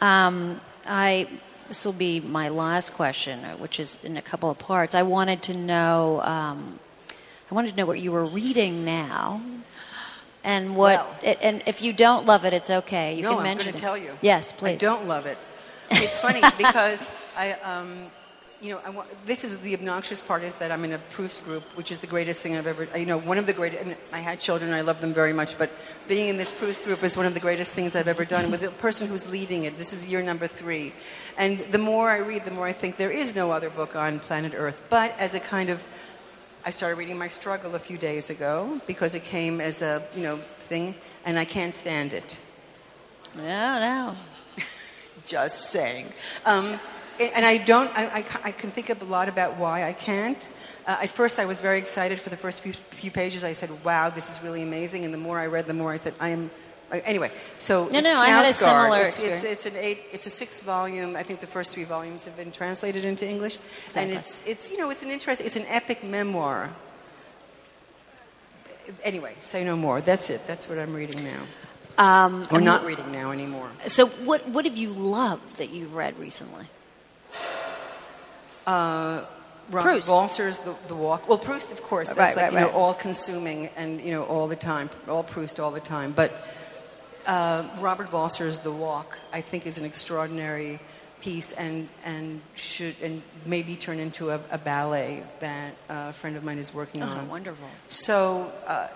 Um, 0.00 0.60
I 0.86 1.26
this 1.68 1.84
will 1.84 1.92
be 1.92 2.20
my 2.20 2.48
last 2.48 2.94
question, 2.94 3.44
uh, 3.44 3.56
which 3.56 3.80
is 3.80 3.98
in 4.04 4.16
a 4.16 4.22
couple 4.22 4.50
of 4.50 4.58
parts. 4.58 4.94
I 4.94 5.02
wanted 5.02 5.42
to 5.42 5.54
know. 5.54 6.20
Um, 6.22 6.78
I 7.50 7.54
wanted 7.54 7.70
to 7.70 7.76
know 7.76 7.86
what 7.86 8.00
you 8.00 8.12
were 8.12 8.24
reading 8.24 8.84
now, 8.84 9.40
and 10.44 10.76
what. 10.76 11.06
Well. 11.22 11.36
and 11.40 11.62
if 11.66 11.82
you 11.82 11.92
don't 11.92 12.26
love 12.26 12.44
it, 12.44 12.52
it's 12.52 12.70
okay. 12.70 13.14
You 13.16 13.22
no, 13.22 13.30
can 13.30 13.38
I'm 13.38 13.44
mention 13.44 13.64
going 13.66 13.74
it. 13.74 13.78
to 13.78 13.82
tell 13.82 13.98
you. 13.98 14.12
Yes, 14.20 14.52
please. 14.52 14.74
I 14.74 14.76
don't 14.76 15.06
love 15.06 15.26
it. 15.26 15.38
It's 15.90 16.18
funny 16.18 16.40
because 16.58 17.34
I, 17.36 17.52
um, 17.52 18.06
you 18.60 18.70
know, 18.70 18.80
I 18.84 18.90
wa- 18.90 19.04
this 19.26 19.44
is 19.44 19.60
the 19.60 19.74
obnoxious 19.74 20.22
part 20.22 20.42
is 20.42 20.56
that 20.56 20.72
I'm 20.72 20.84
in 20.84 20.92
a 20.92 20.98
Proust 20.98 21.44
group, 21.44 21.62
which 21.76 21.90
is 21.90 22.00
the 22.00 22.06
greatest 22.06 22.42
thing 22.42 22.56
I've 22.56 22.66
ever, 22.66 22.88
you 22.96 23.06
know, 23.06 23.18
one 23.18 23.38
of 23.38 23.46
the 23.46 23.52
greatest. 23.52 23.82
And 23.82 23.96
I 24.12 24.18
had 24.18 24.40
children, 24.40 24.72
I 24.72 24.80
love 24.80 25.00
them 25.00 25.12
very 25.12 25.32
much, 25.32 25.58
but 25.58 25.70
being 26.08 26.28
in 26.28 26.38
this 26.38 26.50
Proust 26.50 26.84
group 26.84 27.02
is 27.02 27.16
one 27.16 27.26
of 27.26 27.34
the 27.34 27.40
greatest 27.40 27.72
things 27.72 27.94
I've 27.94 28.08
ever 28.08 28.24
done 28.24 28.50
with 28.50 28.62
the 28.62 28.70
person 28.70 29.08
who's 29.08 29.30
leading 29.30 29.64
it. 29.64 29.76
This 29.78 29.92
is 29.92 30.10
year 30.10 30.22
number 30.22 30.46
three, 30.46 30.92
and 31.36 31.60
the 31.70 31.78
more 31.78 32.10
I 32.10 32.18
read, 32.18 32.44
the 32.44 32.50
more 32.50 32.66
I 32.66 32.72
think 32.72 32.96
there 32.96 33.10
is 33.10 33.36
no 33.36 33.50
other 33.50 33.70
book 33.70 33.94
on 33.94 34.20
planet 34.20 34.52
Earth. 34.56 34.82
But 34.88 35.12
as 35.18 35.34
a 35.34 35.40
kind 35.40 35.68
of 35.70 35.84
I 36.66 36.70
started 36.70 36.96
reading 36.96 37.16
My 37.16 37.28
Struggle 37.28 37.76
a 37.76 37.78
few 37.78 37.96
days 37.96 38.28
ago 38.28 38.80
because 38.88 39.14
it 39.14 39.22
came 39.22 39.60
as 39.60 39.82
a, 39.82 40.02
you 40.16 40.22
know, 40.24 40.38
thing, 40.58 40.96
and 41.24 41.38
I 41.38 41.44
can't 41.44 41.72
stand 41.72 42.12
it. 42.12 42.40
No, 43.36 43.78
no. 43.78 44.16
Just 45.24 45.70
saying. 45.70 46.06
Um, 46.44 46.80
and 47.20 47.44
I 47.44 47.58
don't, 47.58 47.90
I, 47.96 48.06
I, 48.20 48.24
I 48.44 48.52
can 48.52 48.70
think 48.70 48.90
of 48.90 49.00
a 49.02 49.04
lot 49.04 49.28
about 49.28 49.56
why 49.56 49.84
I 49.84 49.92
can't. 49.92 50.38
Uh, 50.86 50.98
at 51.02 51.10
first, 51.10 51.38
I 51.38 51.46
was 51.46 51.60
very 51.60 51.78
excited 51.78 52.20
for 52.20 52.30
the 52.30 52.36
first 52.36 52.60
few, 52.62 52.72
few 52.72 53.10
pages. 53.10 53.42
I 53.42 53.52
said, 53.52 53.70
wow, 53.84 54.08
this 54.10 54.30
is 54.30 54.44
really 54.44 54.62
amazing. 54.62 55.04
And 55.04 55.12
the 55.12 55.18
more 55.18 55.38
I 55.40 55.46
read, 55.46 55.66
the 55.66 55.74
more 55.74 55.92
I 55.92 55.96
said, 55.96 56.14
I 56.20 56.28
am. 56.30 56.50
I- 56.92 57.00
Anyway, 57.00 57.32
so 57.58 57.88
No, 57.88 57.98
it's 57.98 58.04
no, 58.04 58.16
I 58.16 58.28
had 58.28 58.46
a 58.46 58.52
similar 58.52 58.98
it's, 59.00 59.20
it's, 59.20 59.42
experience. 59.42 59.44
it's 59.44 59.66
an 59.66 59.72
eight. 59.76 59.98
It's 60.12 60.26
a 60.26 60.30
six 60.30 60.62
volume. 60.62 61.16
I 61.16 61.24
think 61.24 61.40
the 61.40 61.46
first 61.48 61.72
three 61.72 61.82
volumes 61.82 62.24
have 62.26 62.36
been 62.36 62.52
translated 62.52 63.04
into 63.04 63.26
English, 63.28 63.56
Exactly. 63.86 64.02
and 64.02 64.12
it's 64.12 64.46
it's 64.46 64.70
you 64.70 64.78
know 64.78 64.90
it's 64.90 65.02
an 65.02 65.10
interest. 65.10 65.40
It's 65.40 65.56
an 65.56 65.66
epic 65.66 66.04
memoir. 66.04 66.70
Anyway, 69.02 69.34
say 69.40 69.64
no 69.64 69.76
more. 69.76 70.00
That's 70.00 70.30
it. 70.30 70.46
That's 70.46 70.68
what 70.68 70.78
I'm 70.78 70.94
reading 70.94 71.24
now, 71.24 71.42
Um, 71.98 72.46
or 72.52 72.60
not 72.60 72.84
reading 72.84 73.10
now 73.10 73.32
anymore. 73.32 73.68
So, 73.88 74.06
what 74.06 74.46
what 74.48 74.64
have 74.64 74.76
you 74.76 74.90
loved 74.92 75.56
that 75.56 75.70
you've 75.70 75.92
read 75.94 76.16
recently? 76.20 76.66
Robert 78.66 79.26
Proust. 79.70 80.08
Walser's 80.10 80.58
the, 80.58 80.74
the 80.88 80.94
Walk. 80.94 81.28
Well, 81.28 81.38
Proust, 81.38 81.72
of 81.72 81.82
course, 81.82 82.08
that's 82.08 82.36
Right, 82.36 82.44
like 82.44 82.52
right, 82.54 82.66
you 82.66 82.72
know 82.72 82.72
all 82.72 82.94
consuming 82.94 83.68
and 83.76 84.00
you 84.00 84.12
know 84.12 84.24
all 84.24 84.48
the 84.48 84.56
time, 84.56 84.90
all 85.08 85.22
Proust 85.24 85.58
all 85.60 85.70
the 85.70 85.80
time. 85.80 86.12
But 86.12 86.32
uh, 87.26 87.64
Robert 87.80 88.10
Walser's 88.12 88.58
The 88.60 88.72
Walk, 88.72 89.18
I 89.32 89.40
think, 89.40 89.66
is 89.66 89.78
an 89.78 89.84
extraordinary 89.84 90.78
piece 91.20 91.52
and 91.54 91.88
and 92.04 92.40
should 92.54 92.94
and 93.02 93.22
maybe 93.44 93.74
turn 93.74 93.98
into 93.98 94.30
a, 94.30 94.40
a 94.50 94.58
ballet 94.58 95.22
that 95.40 95.74
a 95.88 96.12
friend 96.12 96.36
of 96.36 96.44
mine 96.44 96.58
is 96.58 96.72
working 96.74 97.02
Oh, 97.02 97.06
on. 97.06 97.28
wonderful. 97.28 97.66
So. 97.88 98.52
Uh, 98.66 98.88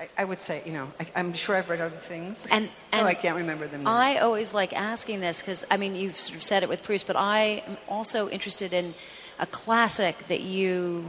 I, 0.00 0.08
I 0.18 0.24
would 0.24 0.38
say, 0.38 0.62
you 0.66 0.72
know, 0.72 0.90
I, 0.98 1.06
I'm 1.14 1.32
sure 1.34 1.54
I've 1.56 1.70
read 1.70 1.80
other 1.80 1.96
things. 1.96 2.46
And- 2.52 2.68
oh, 2.92 2.98
and 2.98 3.06
I 3.06 3.14
can't 3.14 3.36
remember 3.36 3.66
them. 3.66 3.84
Now. 3.84 3.92
I 3.92 4.18
always 4.18 4.52
like 4.54 4.72
asking 4.72 5.20
this 5.20 5.40
because 5.40 5.64
I 5.70 5.76
mean 5.76 5.94
you've 5.94 6.18
sort 6.18 6.36
of 6.36 6.42
said 6.42 6.62
it 6.62 6.68
with 6.68 6.82
Proust, 6.82 7.06
but 7.06 7.16
I 7.16 7.62
am 7.66 7.76
also 7.88 8.28
interested 8.28 8.72
in 8.72 8.94
a 9.38 9.46
classic 9.46 10.16
that 10.28 10.40
you 10.40 11.04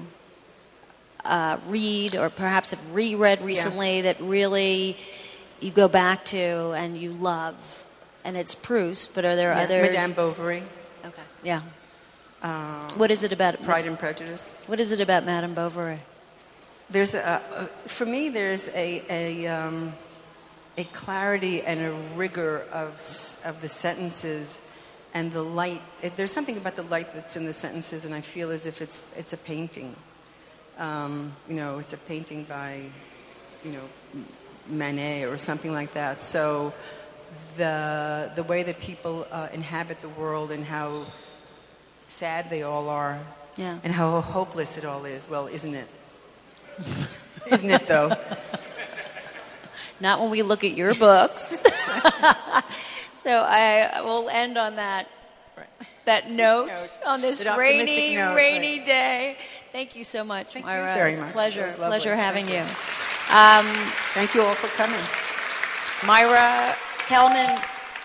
uh, 1.24 1.58
read 1.68 2.16
or 2.16 2.30
perhaps 2.30 2.72
have 2.72 2.94
reread 2.94 3.42
recently 3.42 4.02
that 4.02 4.20
really 4.22 4.98
you 5.60 5.72
go 5.72 5.88
back 5.88 6.26
to 6.26 6.72
and 6.72 6.98
you 6.98 7.12
love? 7.12 7.86
And 8.24 8.36
it's 8.38 8.56
Proust, 8.56 9.14
but 9.14 9.26
are 9.26 9.36
there 9.36 9.52
Yeah, 9.52 9.64
others? 9.64 9.88
Madame 9.92 10.14
Bovary, 10.14 10.64
Okay. 11.06 11.22
Yeah. 11.44 11.62
uh, 12.42 12.90
What 12.96 13.12
is 13.12 13.24
it 13.24 13.32
about 13.32 13.62
Pride 13.64 13.86
and 13.86 13.98
Prejudice. 13.98 14.62
What 14.68 14.80
is 14.80 14.92
it 14.92 15.00
about 15.00 15.26
Madame 15.26 15.54
Bovary? 15.54 16.00
There's 16.90 17.14
a, 17.16 17.42
a 17.56 17.66
for 17.90 18.06
me. 18.06 18.30
There's 18.30 18.68
a 18.70 19.02
a, 19.10 19.48
um, 19.48 19.94
a 20.78 20.84
clarity 20.86 21.62
and 21.62 21.80
a 21.82 21.92
rigor 22.16 22.64
of 22.72 22.90
of 23.46 23.60
the 23.62 23.70
sentences 23.70 24.62
and 25.14 25.32
the 25.32 25.42
light. 25.42 25.82
It, 26.04 26.16
there's 26.16 26.32
something 26.32 26.58
about 26.58 26.76
the 26.76 26.84
light 26.84 27.14
that's 27.14 27.36
in 27.36 27.46
the 27.46 27.54
sentences, 27.54 28.06
and 28.06 28.14
I 28.14 28.22
feel 28.22 28.52
as 28.52 28.66
if 28.68 28.82
it's 28.82 29.18
it's 29.18 29.34
a 29.34 29.38
painting. 29.38 29.96
Um, 30.78 31.34
you 31.50 31.56
know, 31.56 31.80
it's 31.80 31.94
a 31.94 31.98
painting 31.98 32.44
by, 32.44 32.84
you 33.64 33.72
know, 33.72 34.24
Manet 34.68 35.24
or 35.24 35.38
something 35.38 35.72
like 35.72 35.94
that. 35.94 36.22
So 36.22 36.74
the 37.58 38.30
the 38.36 38.44
way 38.44 38.62
that 38.64 38.80
people 38.80 39.26
uh, 39.32 39.48
inhabit 39.54 39.98
the 40.02 40.10
world 40.10 40.52
and 40.52 40.64
how 40.66 41.06
sad 42.08 42.50
they 42.50 42.62
all 42.62 42.90
are, 42.90 43.20
Yeah. 43.58 43.80
and 43.84 43.94
how 43.94 44.22
hopeless 44.22 44.78
it 44.78 44.86
all 44.86 45.06
is. 45.06 45.30
Well, 45.30 45.48
isn't 45.48 45.74
it? 45.74 45.88
isn't 47.52 47.70
it 47.70 47.88
though? 47.88 48.12
Not 50.00 50.20
when 50.20 50.30
we 50.30 50.42
look 50.42 50.64
at 50.64 50.74
your 50.74 50.94
books. 50.94 51.64
so 53.18 53.46
I 53.48 54.02
will 54.02 54.30
end 54.30 54.58
on 54.58 54.76
that 54.76 55.10
that 56.06 56.30
note, 56.30 56.68
Note. 56.68 57.00
on 57.06 57.22
this 57.22 57.44
rainy, 57.58 58.16
note, 58.16 58.36
rainy 58.36 58.78
right. 58.78 58.86
day. 58.86 59.38
Thank 59.72 59.96
you 59.96 60.04
so 60.04 60.24
much, 60.24 60.54
Thank 60.54 60.66
you 60.66 60.72
Maira. 60.72 60.94
very 60.94 61.14
it's 61.14 61.22
a 61.22 61.26
much. 61.26 61.34
pleasure, 61.34 61.68
pleasure 61.76 62.16
having 62.16 62.48
you. 62.48 62.62
Thank 62.62 63.66
Um, 63.66 63.66
Thank 64.14 64.36
you 64.36 64.44
all 64.44 64.54
for 64.54 64.68
coming. 64.78 65.02
Maira 66.02 66.76
Kalman 67.08 67.60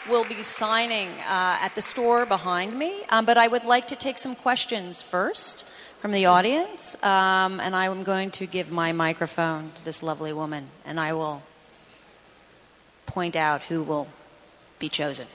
will 0.08 0.24
be 0.24 0.42
signing 0.42 1.08
uh, 1.28 1.58
at 1.60 1.74
the 1.74 1.82
store 1.82 2.24
behind 2.24 2.72
me, 2.78 3.02
um, 3.10 3.26
but 3.26 3.36
I 3.36 3.46
would 3.48 3.64
like 3.66 3.86
to 3.88 3.96
take 3.96 4.16
some 4.18 4.34
questions 4.34 5.02
first 5.02 5.69
from 6.00 6.12
the 6.12 6.24
audience, 6.24 6.96
um, 7.02 7.60
and 7.60 7.76
I 7.76 7.84
am 7.84 8.04
going 8.04 8.30
to 8.30 8.46
give 8.46 8.72
my 8.72 8.90
microphone 8.92 9.70
to 9.74 9.84
this 9.84 10.02
lovely 10.02 10.32
woman, 10.32 10.68
and 10.86 10.98
I 10.98 11.12
will 11.12 11.42
point 13.04 13.36
out 13.36 13.62
who 13.62 13.82
will 13.82 14.08
be 14.78 14.88
chosen. 14.88 15.26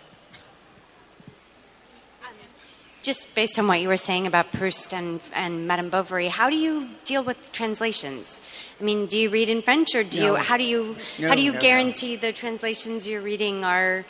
Just 3.04 3.36
based 3.36 3.60
on 3.60 3.68
what 3.68 3.80
you 3.80 3.88
were 3.88 3.98
saying 3.98 4.26
about 4.26 4.52
Proust 4.52 4.92
and, 4.92 5.22
and 5.36 5.68
Madame 5.68 5.92
Bovary, 5.92 6.30
how 6.30 6.50
do 6.50 6.56
you 6.56 6.90
deal 7.04 7.24
with 7.24 7.52
translations? 7.52 8.42
I 8.82 8.84
mean, 8.84 9.06
do 9.06 9.20
you 9.20 9.30
read 9.30 9.50
in 9.50 9.62
French, 9.62 9.94
or 9.94 10.04
do 10.04 10.20
you? 10.20 10.34
How 10.34 10.58
do 10.58 10.64
you? 10.64 10.96
No, 11.20 11.28
how 11.28 11.36
do 11.36 11.44
you 11.44 11.52
no, 11.52 11.58
no. 11.58 11.62
guarantee 11.62 12.16
the 12.16 12.34
translations 12.34 13.08
you're 13.08 13.22
reading 13.22 13.64
are 13.64 14.04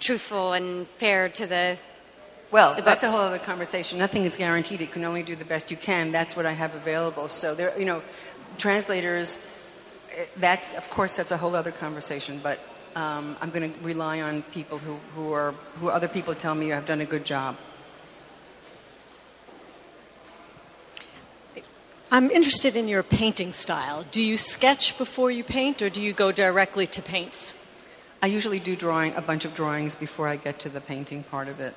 truthful 0.00 0.54
and 0.54 0.88
fair 0.96 1.28
to 1.28 1.46
the? 1.46 1.76
Well, 2.54 2.76
that's 2.80 3.02
a 3.02 3.10
whole 3.10 3.18
other 3.18 3.40
conversation. 3.40 3.98
Nothing 3.98 4.22
is 4.22 4.36
guaranteed. 4.36 4.80
You 4.80 4.86
can 4.86 5.04
only 5.04 5.24
do 5.24 5.34
the 5.34 5.44
best 5.44 5.72
you 5.72 5.76
can. 5.76 6.12
That's 6.12 6.36
what 6.36 6.46
I 6.46 6.52
have 6.52 6.72
available. 6.76 7.26
So 7.26 7.52
there, 7.52 7.76
you 7.76 7.84
know, 7.84 8.00
translators. 8.58 9.44
eh, 10.16 10.26
That's 10.36 10.72
of 10.74 10.88
course 10.88 11.16
that's 11.16 11.32
a 11.32 11.36
whole 11.36 11.56
other 11.56 11.72
conversation. 11.72 12.38
But 12.40 12.60
um, 12.94 13.36
I'm 13.40 13.50
going 13.50 13.72
to 13.72 13.80
rely 13.80 14.20
on 14.20 14.42
people 14.54 14.78
who, 14.78 15.00
who 15.16 15.32
are 15.32 15.50
who 15.80 15.88
other 15.88 16.06
people 16.06 16.32
tell 16.36 16.54
me 16.54 16.68
have 16.68 16.86
done 16.86 17.00
a 17.00 17.04
good 17.04 17.24
job. 17.24 17.56
I'm 22.12 22.30
interested 22.30 22.76
in 22.76 22.86
your 22.86 23.02
painting 23.02 23.52
style. 23.52 24.04
Do 24.12 24.22
you 24.22 24.36
sketch 24.36 24.96
before 24.96 25.32
you 25.32 25.42
paint, 25.42 25.82
or 25.82 25.90
do 25.90 26.00
you 26.00 26.12
go 26.12 26.30
directly 26.30 26.86
to 26.86 27.02
paints? 27.02 27.54
I 28.22 28.28
usually 28.28 28.60
do 28.60 28.76
drawing 28.76 29.12
a 29.16 29.20
bunch 29.20 29.44
of 29.44 29.56
drawings 29.56 29.96
before 29.96 30.28
I 30.28 30.36
get 30.36 30.60
to 30.60 30.68
the 30.68 30.80
painting 30.80 31.24
part 31.24 31.48
of 31.48 31.58
it. 31.58 31.74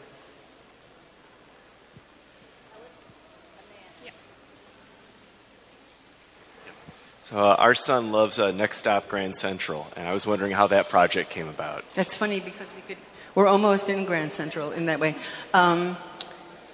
So 7.27 7.39
uh, 7.39 7.57
our 7.59 7.75
son 7.75 8.13
loves 8.13 8.39
uh, 8.39 8.51
Next 8.51 8.77
Stop 8.77 9.09
Grand 9.09 9.35
Central, 9.35 9.87
and 9.97 10.07
I 10.07 10.13
was 10.13 10.25
wondering 10.25 10.53
how 10.53 10.67
that 10.67 10.87
project 10.87 11.29
came 11.29 11.49
about. 11.49 11.83
That's 11.93 12.15
funny 12.15 12.39
because 12.39 12.73
we 12.73 12.79
could. 12.83 12.95
We're 13.35 13.47
almost 13.47 13.89
in 13.89 14.05
Grand 14.05 14.31
Central 14.31 14.71
in 14.71 14.85
that 14.85 15.01
way. 15.01 15.13
Um, 15.53 15.97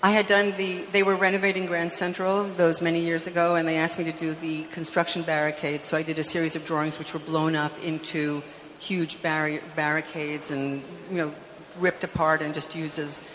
I 0.04 0.12
had 0.12 0.28
done 0.28 0.54
the. 0.56 0.84
They 0.92 1.02
were 1.02 1.16
renovating 1.16 1.66
Grand 1.66 1.92
Central 1.92 2.44
those 2.44 2.84
many 2.84 3.00
years 3.00 3.26
ago, 3.26 3.56
and 3.56 3.68
they 3.68 3.78
asked 3.78 3.98
me 3.98 4.06
to 4.06 4.12
do 4.12 4.36
the 4.36 4.66
construction 4.66 5.24
barricades. 5.24 5.88
So 5.88 5.98
I 5.98 6.04
did 6.04 6.20
a 6.20 6.24
series 6.24 6.56
of 6.56 6.68
drawings 6.68 7.00
which 7.00 7.16
were 7.16 7.20
blown 7.20 7.56
up 7.56 7.74
into 7.84 8.44
huge 8.78 9.24
barri- 9.24 9.62
barricades 9.76 10.52
and 10.52 10.84
you 11.10 11.18
know 11.18 11.34
ripped 11.80 12.04
apart 12.04 12.44
and 12.44 12.54
just 12.54 12.76
used 12.76 13.00
as 13.00 13.28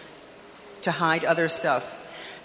to 0.82 0.92
hide 0.92 1.24
other 1.24 1.48
stuff. 1.48 1.97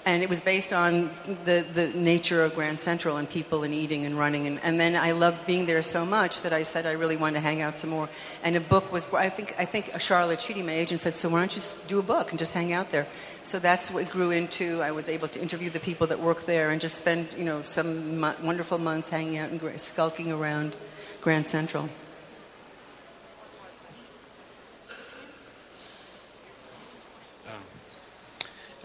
And 0.05 0.21
it 0.21 0.29
was 0.29 0.41
based 0.41 0.73
on 0.73 1.09
the, 1.45 1.65
the 1.71 1.87
nature 1.95 2.43
of 2.43 2.55
Grand 2.55 2.79
Central 2.79 3.15
and 3.15 3.29
people 3.29 3.63
and 3.63 3.73
eating 3.73 4.05
and 4.05 4.17
running. 4.17 4.47
And, 4.47 4.59
and 4.61 4.77
then 4.77 4.97
I 4.97 5.13
loved 5.13 5.47
being 5.47 5.65
there 5.65 5.81
so 5.81 6.05
much 6.05 6.41
that 6.41 6.51
I 6.51 6.63
said 6.63 6.85
I 6.85 6.91
really 6.91 7.15
wanted 7.15 7.35
to 7.35 7.39
hang 7.39 7.61
out 7.61 7.79
some 7.79 7.91
more. 7.91 8.09
And 8.43 8.57
a 8.57 8.59
book 8.59 8.91
was, 8.91 9.13
I 9.13 9.29
think, 9.29 9.55
I 9.57 9.63
think 9.63 9.97
Charlotte 10.01 10.41
Sheedy, 10.41 10.61
my 10.61 10.73
agent, 10.73 10.99
said, 10.99 11.13
so 11.13 11.29
why 11.29 11.39
don't 11.39 11.55
you 11.55 11.61
do 11.87 11.99
a 11.99 12.03
book 12.03 12.31
and 12.31 12.39
just 12.39 12.53
hang 12.53 12.73
out 12.73 12.91
there? 12.91 13.07
So 13.43 13.59
that's 13.59 13.91
what 13.91 14.09
grew 14.09 14.31
into. 14.31 14.81
I 14.81 14.91
was 14.91 15.07
able 15.07 15.29
to 15.29 15.41
interview 15.41 15.69
the 15.69 15.79
people 15.79 16.07
that 16.07 16.19
work 16.19 16.45
there 16.45 16.71
and 16.71 16.81
just 16.81 16.97
spend, 16.97 17.29
you 17.37 17.45
know, 17.45 17.61
some 17.61 18.19
wonderful 18.43 18.79
months 18.79 19.09
hanging 19.09 19.37
out 19.37 19.51
and 19.51 19.79
skulking 19.79 20.33
around 20.33 20.75
Grand 21.21 21.45
Central. 21.45 21.87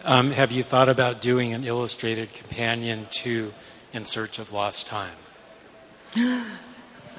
Um, 0.09 0.31
have 0.31 0.51
you 0.51 0.63
thought 0.63 0.89
about 0.89 1.21
doing 1.21 1.53
an 1.53 1.65
illustrated 1.65 2.33
companion 2.33 3.09
to 3.21 3.53
In 3.93 4.07
Search 4.07 4.39
of 4.39 4.55
Lost 4.55 4.87
Time? 4.87 5.19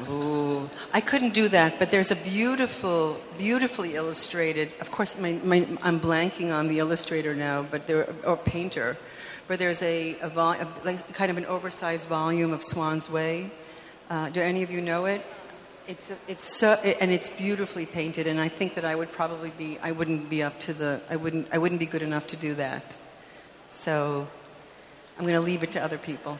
Ooh, 0.10 0.68
I 0.92 1.00
couldn't 1.00 1.36
do 1.36 1.50
that, 1.50 1.78
but 1.78 1.92
there's 1.92 2.10
a 2.10 2.16
beautiful, 2.16 3.22
beautifully 3.38 3.94
illustrated. 3.94 4.72
Of 4.82 4.90
course, 4.90 5.22
my, 5.22 5.34
my, 5.44 5.68
I'm 5.84 6.00
blanking 6.00 6.52
on 6.52 6.68
the 6.68 6.80
illustrator 6.80 7.36
now, 7.36 7.62
but 7.62 7.86
there 7.86 8.12
or 8.26 8.38
painter, 8.38 8.98
where 9.46 9.56
there's 9.56 9.84
a, 9.84 10.18
a, 10.22 10.30
vol, 10.30 10.54
a 10.54 10.68
like 10.84 11.14
kind 11.14 11.30
of 11.30 11.38
an 11.38 11.46
oversized 11.46 12.08
volume 12.08 12.52
of 12.52 12.64
Swann's 12.64 13.08
Way. 13.08 13.52
Uh, 14.10 14.32
do 14.32 14.42
any 14.42 14.64
of 14.64 14.72
you 14.72 14.82
know 14.82 15.06
it? 15.06 15.22
It's 15.90 16.12
it's 16.28 16.46
so 16.46 16.74
and 17.02 17.10
it's 17.10 17.36
beautifully 17.36 17.88
painted, 17.88 18.28
and 18.28 18.40
I 18.40 18.48
think 18.48 18.76
that 18.76 18.86
I 18.86 18.94
would 18.94 19.12
probably 19.12 19.50
be 19.58 19.80
I 19.82 19.92
wouldn't 19.92 20.30
be 20.30 20.44
up 20.44 20.60
to 20.60 20.74
the 20.74 21.02
I 21.10 21.16
wouldn't 21.16 21.48
I 21.52 21.58
wouldn't 21.58 21.80
be 21.80 21.88
good 21.88 22.04
enough 22.04 22.28
to 22.28 22.36
do 22.36 22.54
that. 22.54 22.96
So 23.70 24.28
I'm 25.18 25.24
going 25.24 25.34
to 25.34 25.42
leave 25.42 25.64
it 25.64 25.72
to 25.72 25.84
other 25.84 25.98
people. 25.98 26.38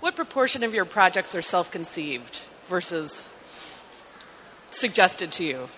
What 0.00 0.16
proportion 0.16 0.62
of 0.62 0.72
your 0.72 0.86
projects 0.86 1.34
are 1.34 1.42
self 1.42 1.70
conceived 1.70 2.44
versus 2.68 3.30
suggested 4.70 5.30
to 5.32 5.44
you? 5.44 5.68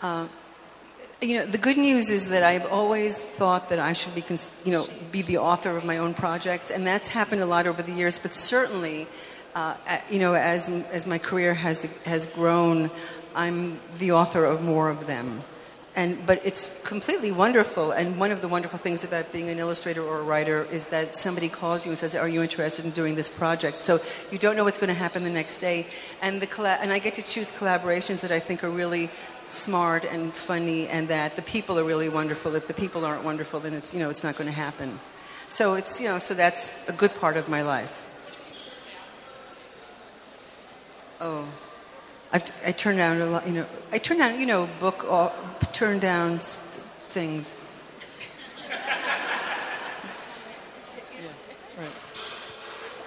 Uh, 0.00 0.28
You 1.22 1.36
know, 1.36 1.44
the 1.44 1.58
good 1.58 1.76
news 1.76 2.08
is 2.08 2.30
that 2.30 2.42
I've 2.42 2.64
always 2.72 3.18
thought 3.18 3.68
that 3.68 3.78
I 3.78 3.92
should 3.92 4.14
be, 4.14 4.24
you 4.64 4.72
know, 4.72 4.86
be 5.12 5.20
the 5.20 5.36
author 5.36 5.76
of 5.76 5.84
my 5.84 5.98
own 5.98 6.14
projects, 6.14 6.70
and 6.70 6.86
that's 6.86 7.08
happened 7.08 7.42
a 7.42 7.46
lot 7.46 7.66
over 7.66 7.82
the 7.82 7.92
years. 7.92 8.18
But 8.18 8.32
certainly, 8.32 9.06
uh, 9.54 9.76
you 10.08 10.18
know, 10.18 10.32
as 10.32 10.88
as 10.90 11.06
my 11.06 11.18
career 11.18 11.52
has 11.52 12.02
has 12.04 12.32
grown, 12.32 12.90
I'm 13.34 13.80
the 13.98 14.12
author 14.12 14.46
of 14.46 14.62
more 14.62 14.88
of 14.88 15.06
them. 15.06 15.44
And 15.96 16.24
but 16.24 16.40
it's 16.46 16.80
completely 16.86 17.32
wonderful. 17.32 17.90
And 17.90 18.16
one 18.16 18.30
of 18.30 18.40
the 18.42 18.46
wonderful 18.46 18.78
things 18.78 19.02
about 19.02 19.32
being 19.32 19.48
an 19.48 19.58
illustrator 19.58 20.02
or 20.02 20.20
a 20.20 20.22
writer 20.22 20.64
is 20.70 20.90
that 20.90 21.16
somebody 21.16 21.48
calls 21.48 21.84
you 21.84 21.90
and 21.90 21.98
says, 21.98 22.14
"Are 22.14 22.28
you 22.28 22.42
interested 22.42 22.84
in 22.84 22.92
doing 22.92 23.16
this 23.16 23.28
project?" 23.28 23.82
So 23.82 24.00
you 24.30 24.38
don't 24.38 24.54
know 24.54 24.62
what's 24.62 24.78
going 24.78 24.94
to 24.94 24.94
happen 24.94 25.24
the 25.24 25.30
next 25.30 25.58
day, 25.58 25.86
and 26.22 26.40
the 26.40 26.46
colla- 26.46 26.78
and 26.80 26.92
I 26.92 27.00
get 27.00 27.14
to 27.14 27.22
choose 27.22 27.50
collaborations 27.50 28.20
that 28.20 28.30
I 28.30 28.38
think 28.38 28.62
are 28.62 28.70
really 28.70 29.10
smart 29.44 30.04
and 30.04 30.32
funny, 30.32 30.86
and 30.86 31.08
that 31.08 31.34
the 31.34 31.42
people 31.42 31.76
are 31.76 31.84
really 31.84 32.08
wonderful. 32.08 32.54
If 32.54 32.68
the 32.68 32.74
people 32.74 33.04
aren't 33.04 33.24
wonderful, 33.24 33.58
then 33.58 33.74
it's 33.74 33.92
you 33.92 33.98
know 33.98 34.10
it's 34.10 34.22
not 34.22 34.36
going 34.36 34.48
to 34.48 34.54
happen. 34.54 35.00
So 35.48 35.74
it's 35.74 36.00
you 36.00 36.06
know 36.06 36.20
so 36.20 36.34
that's 36.34 36.88
a 36.88 36.92
good 36.92 37.14
part 37.18 37.36
of 37.36 37.48
my 37.48 37.62
life. 37.62 38.04
Oh. 41.20 41.48
I've, 42.32 42.44
I 42.64 42.72
turn 42.72 42.96
down 42.96 43.20
a 43.20 43.26
lot, 43.26 43.46
you 43.46 43.52
know. 43.52 43.66
I 43.92 43.98
turn 43.98 44.18
down, 44.18 44.38
you 44.38 44.46
know, 44.46 44.68
book, 44.78 45.04
or 45.04 45.32
turn 45.72 45.98
down 45.98 46.38
things. 46.38 47.66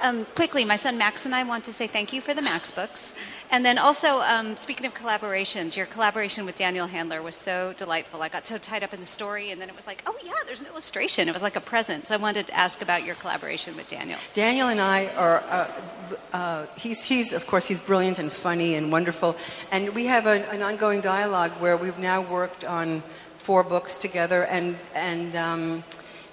Um, 0.04 0.26
quickly, 0.36 0.66
my 0.66 0.76
son 0.76 0.98
Max 0.98 1.26
and 1.26 1.34
I 1.34 1.44
want 1.44 1.64
to 1.64 1.72
say 1.72 1.88
thank 1.88 2.12
you 2.12 2.20
for 2.20 2.34
the 2.34 2.42
Max 2.42 2.72
books. 2.72 3.16
And 3.54 3.64
then 3.64 3.78
also, 3.78 4.20
um, 4.22 4.56
speaking 4.56 4.88
of 4.88 4.96
collaborations, 4.96 5.78
your 5.78 5.86
collaboration 5.86 6.44
with 6.44 6.56
Daniel 6.56 6.88
Handler 6.88 7.22
was 7.22 7.36
so 7.36 7.72
delightful. 7.78 8.24
I 8.24 8.28
got 8.28 8.48
so 8.48 8.58
tied 8.58 8.84
up 8.84 8.96
in 8.96 9.00
the 9.00 9.06
story, 9.06 9.52
and 9.52 9.62
then 9.62 9.70
it 9.70 9.76
was 9.76 9.86
like, 9.86 10.02
oh, 10.08 10.18
yeah, 10.26 10.32
there's 10.48 10.60
an 10.60 10.66
illustration. 10.66 11.30
It 11.30 11.34
was 11.34 11.44
like 11.44 11.56
a 11.56 11.62
present. 11.62 12.08
So 12.08 12.16
I 12.16 12.18
wanted 12.18 12.48
to 12.48 12.58
ask 12.58 12.82
about 12.82 13.04
your 13.04 13.14
collaboration 13.14 13.78
with 13.78 13.88
Daniel. 13.88 14.18
Daniel 14.34 14.70
and 14.70 14.82
I 14.82 15.06
are, 15.10 15.44
uh, 15.52 15.72
uh, 16.34 16.66
he's, 16.78 17.04
he's, 17.04 17.32
of 17.32 17.46
course, 17.46 17.68
he's 17.68 17.80
brilliant 17.80 18.18
and 18.18 18.32
funny 18.32 18.74
and 18.74 18.92
wonderful. 18.92 19.36
And 19.72 19.94
we 19.94 20.08
have 20.08 20.26
an 20.26 20.64
ongoing 20.64 21.02
dialogue 21.02 21.52
where 21.60 21.78
we've 21.78 22.00
now 22.00 22.24
worked 22.24 22.66
on 22.66 23.04
four 23.38 23.64
books 23.64 23.98
together, 23.98 24.46
and, 24.46 24.80
and 24.96 25.36
um, 25.36 25.84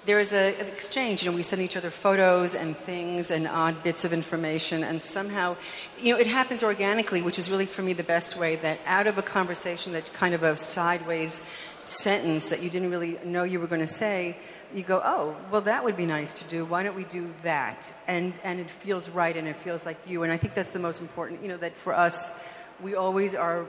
there 0.05 0.19
is 0.19 0.33
a, 0.33 0.59
an 0.59 0.67
exchange. 0.67 1.23
You 1.23 1.31
know, 1.31 1.35
we 1.35 1.43
send 1.43 1.61
each 1.61 1.77
other 1.77 1.89
photos 1.89 2.55
and 2.55 2.75
things 2.75 3.29
and 3.29 3.47
odd 3.47 3.83
bits 3.83 4.03
of 4.03 4.13
information, 4.13 4.83
and 4.83 5.01
somehow, 5.01 5.55
you 5.99 6.13
know, 6.13 6.19
it 6.19 6.27
happens 6.27 6.63
organically, 6.63 7.21
which 7.21 7.37
is 7.37 7.51
really 7.51 7.65
for 7.65 7.81
me 7.81 7.93
the 7.93 8.03
best 8.03 8.39
way. 8.39 8.55
That 8.55 8.79
out 8.85 9.07
of 9.07 9.17
a 9.17 9.21
conversation, 9.21 9.93
that 9.93 10.11
kind 10.13 10.33
of 10.33 10.43
a 10.43 10.57
sideways 10.57 11.45
sentence 11.87 12.49
that 12.49 12.63
you 12.63 12.69
didn't 12.69 12.89
really 12.89 13.19
know 13.25 13.43
you 13.43 13.59
were 13.59 13.67
going 13.67 13.81
to 13.81 13.87
say, 13.87 14.37
you 14.73 14.83
go, 14.83 15.01
oh, 15.03 15.35
well, 15.51 15.61
that 15.61 15.83
would 15.83 15.97
be 15.97 16.05
nice 16.05 16.33
to 16.33 16.45
do. 16.45 16.63
Why 16.63 16.83
don't 16.83 16.95
we 16.95 17.03
do 17.03 17.29
that? 17.43 17.91
And 18.07 18.33
and 18.43 18.59
it 18.59 18.69
feels 18.69 19.09
right, 19.09 19.35
and 19.35 19.47
it 19.47 19.57
feels 19.57 19.85
like 19.85 19.97
you. 20.07 20.23
And 20.23 20.31
I 20.31 20.37
think 20.37 20.53
that's 20.53 20.71
the 20.71 20.79
most 20.79 21.01
important. 21.01 21.43
You 21.43 21.49
know, 21.49 21.57
that 21.57 21.75
for 21.75 21.93
us, 21.93 22.39
we 22.81 22.95
always 22.95 23.35
are 23.35 23.65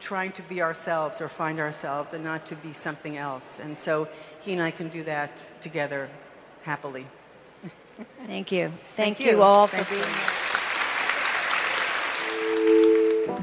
trying 0.00 0.32
to 0.32 0.42
be 0.42 0.62
ourselves 0.62 1.20
or 1.20 1.28
find 1.28 1.60
ourselves, 1.60 2.12
and 2.12 2.24
not 2.24 2.46
to 2.46 2.56
be 2.56 2.72
something 2.72 3.16
else. 3.16 3.60
And 3.60 3.78
so 3.78 4.08
he 4.40 4.52
and 4.52 4.62
I 4.62 4.70
can 4.70 4.88
do 4.88 5.04
that 5.04 5.30
together 5.60 6.08
happily. 6.62 7.06
Thank 8.26 8.50
you. 8.50 8.68
Thank 8.96 9.18
Thank, 9.18 9.20
you. 9.20 9.32
you. 9.36 9.42
all 9.42 9.66
Thank 9.66 9.84
for 9.86 9.94
being 9.94 10.04
here. 10.04 10.40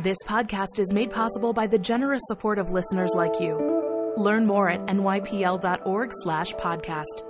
This 0.04 0.18
podcast 0.26 0.80
is 0.80 0.94
made 0.94 1.12
possible 1.12 1.54
by 1.54 1.68
the 1.68 1.78
generous 1.78 2.22
support 2.28 2.60
of 2.60 2.72
listeners 2.72 3.12
like 3.16 3.40
you. 3.40 4.14
Learn 4.18 4.46
more 4.46 4.70
at 4.70 4.80
nypl.org 4.86 6.10
slash 6.24 6.54
podcast. 6.54 7.24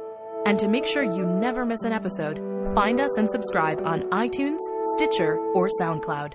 And 0.45 0.57
to 0.59 0.67
make 0.67 0.85
sure 0.85 1.03
you 1.03 1.25
never 1.25 1.65
miss 1.65 1.83
an 1.83 1.91
episode, 1.91 2.37
find 2.73 2.99
us 3.01 3.17
and 3.17 3.29
subscribe 3.29 3.81
on 3.85 4.03
iTunes, 4.11 4.59
Stitcher, 4.95 5.37
or 5.53 5.69
SoundCloud. 5.81 6.33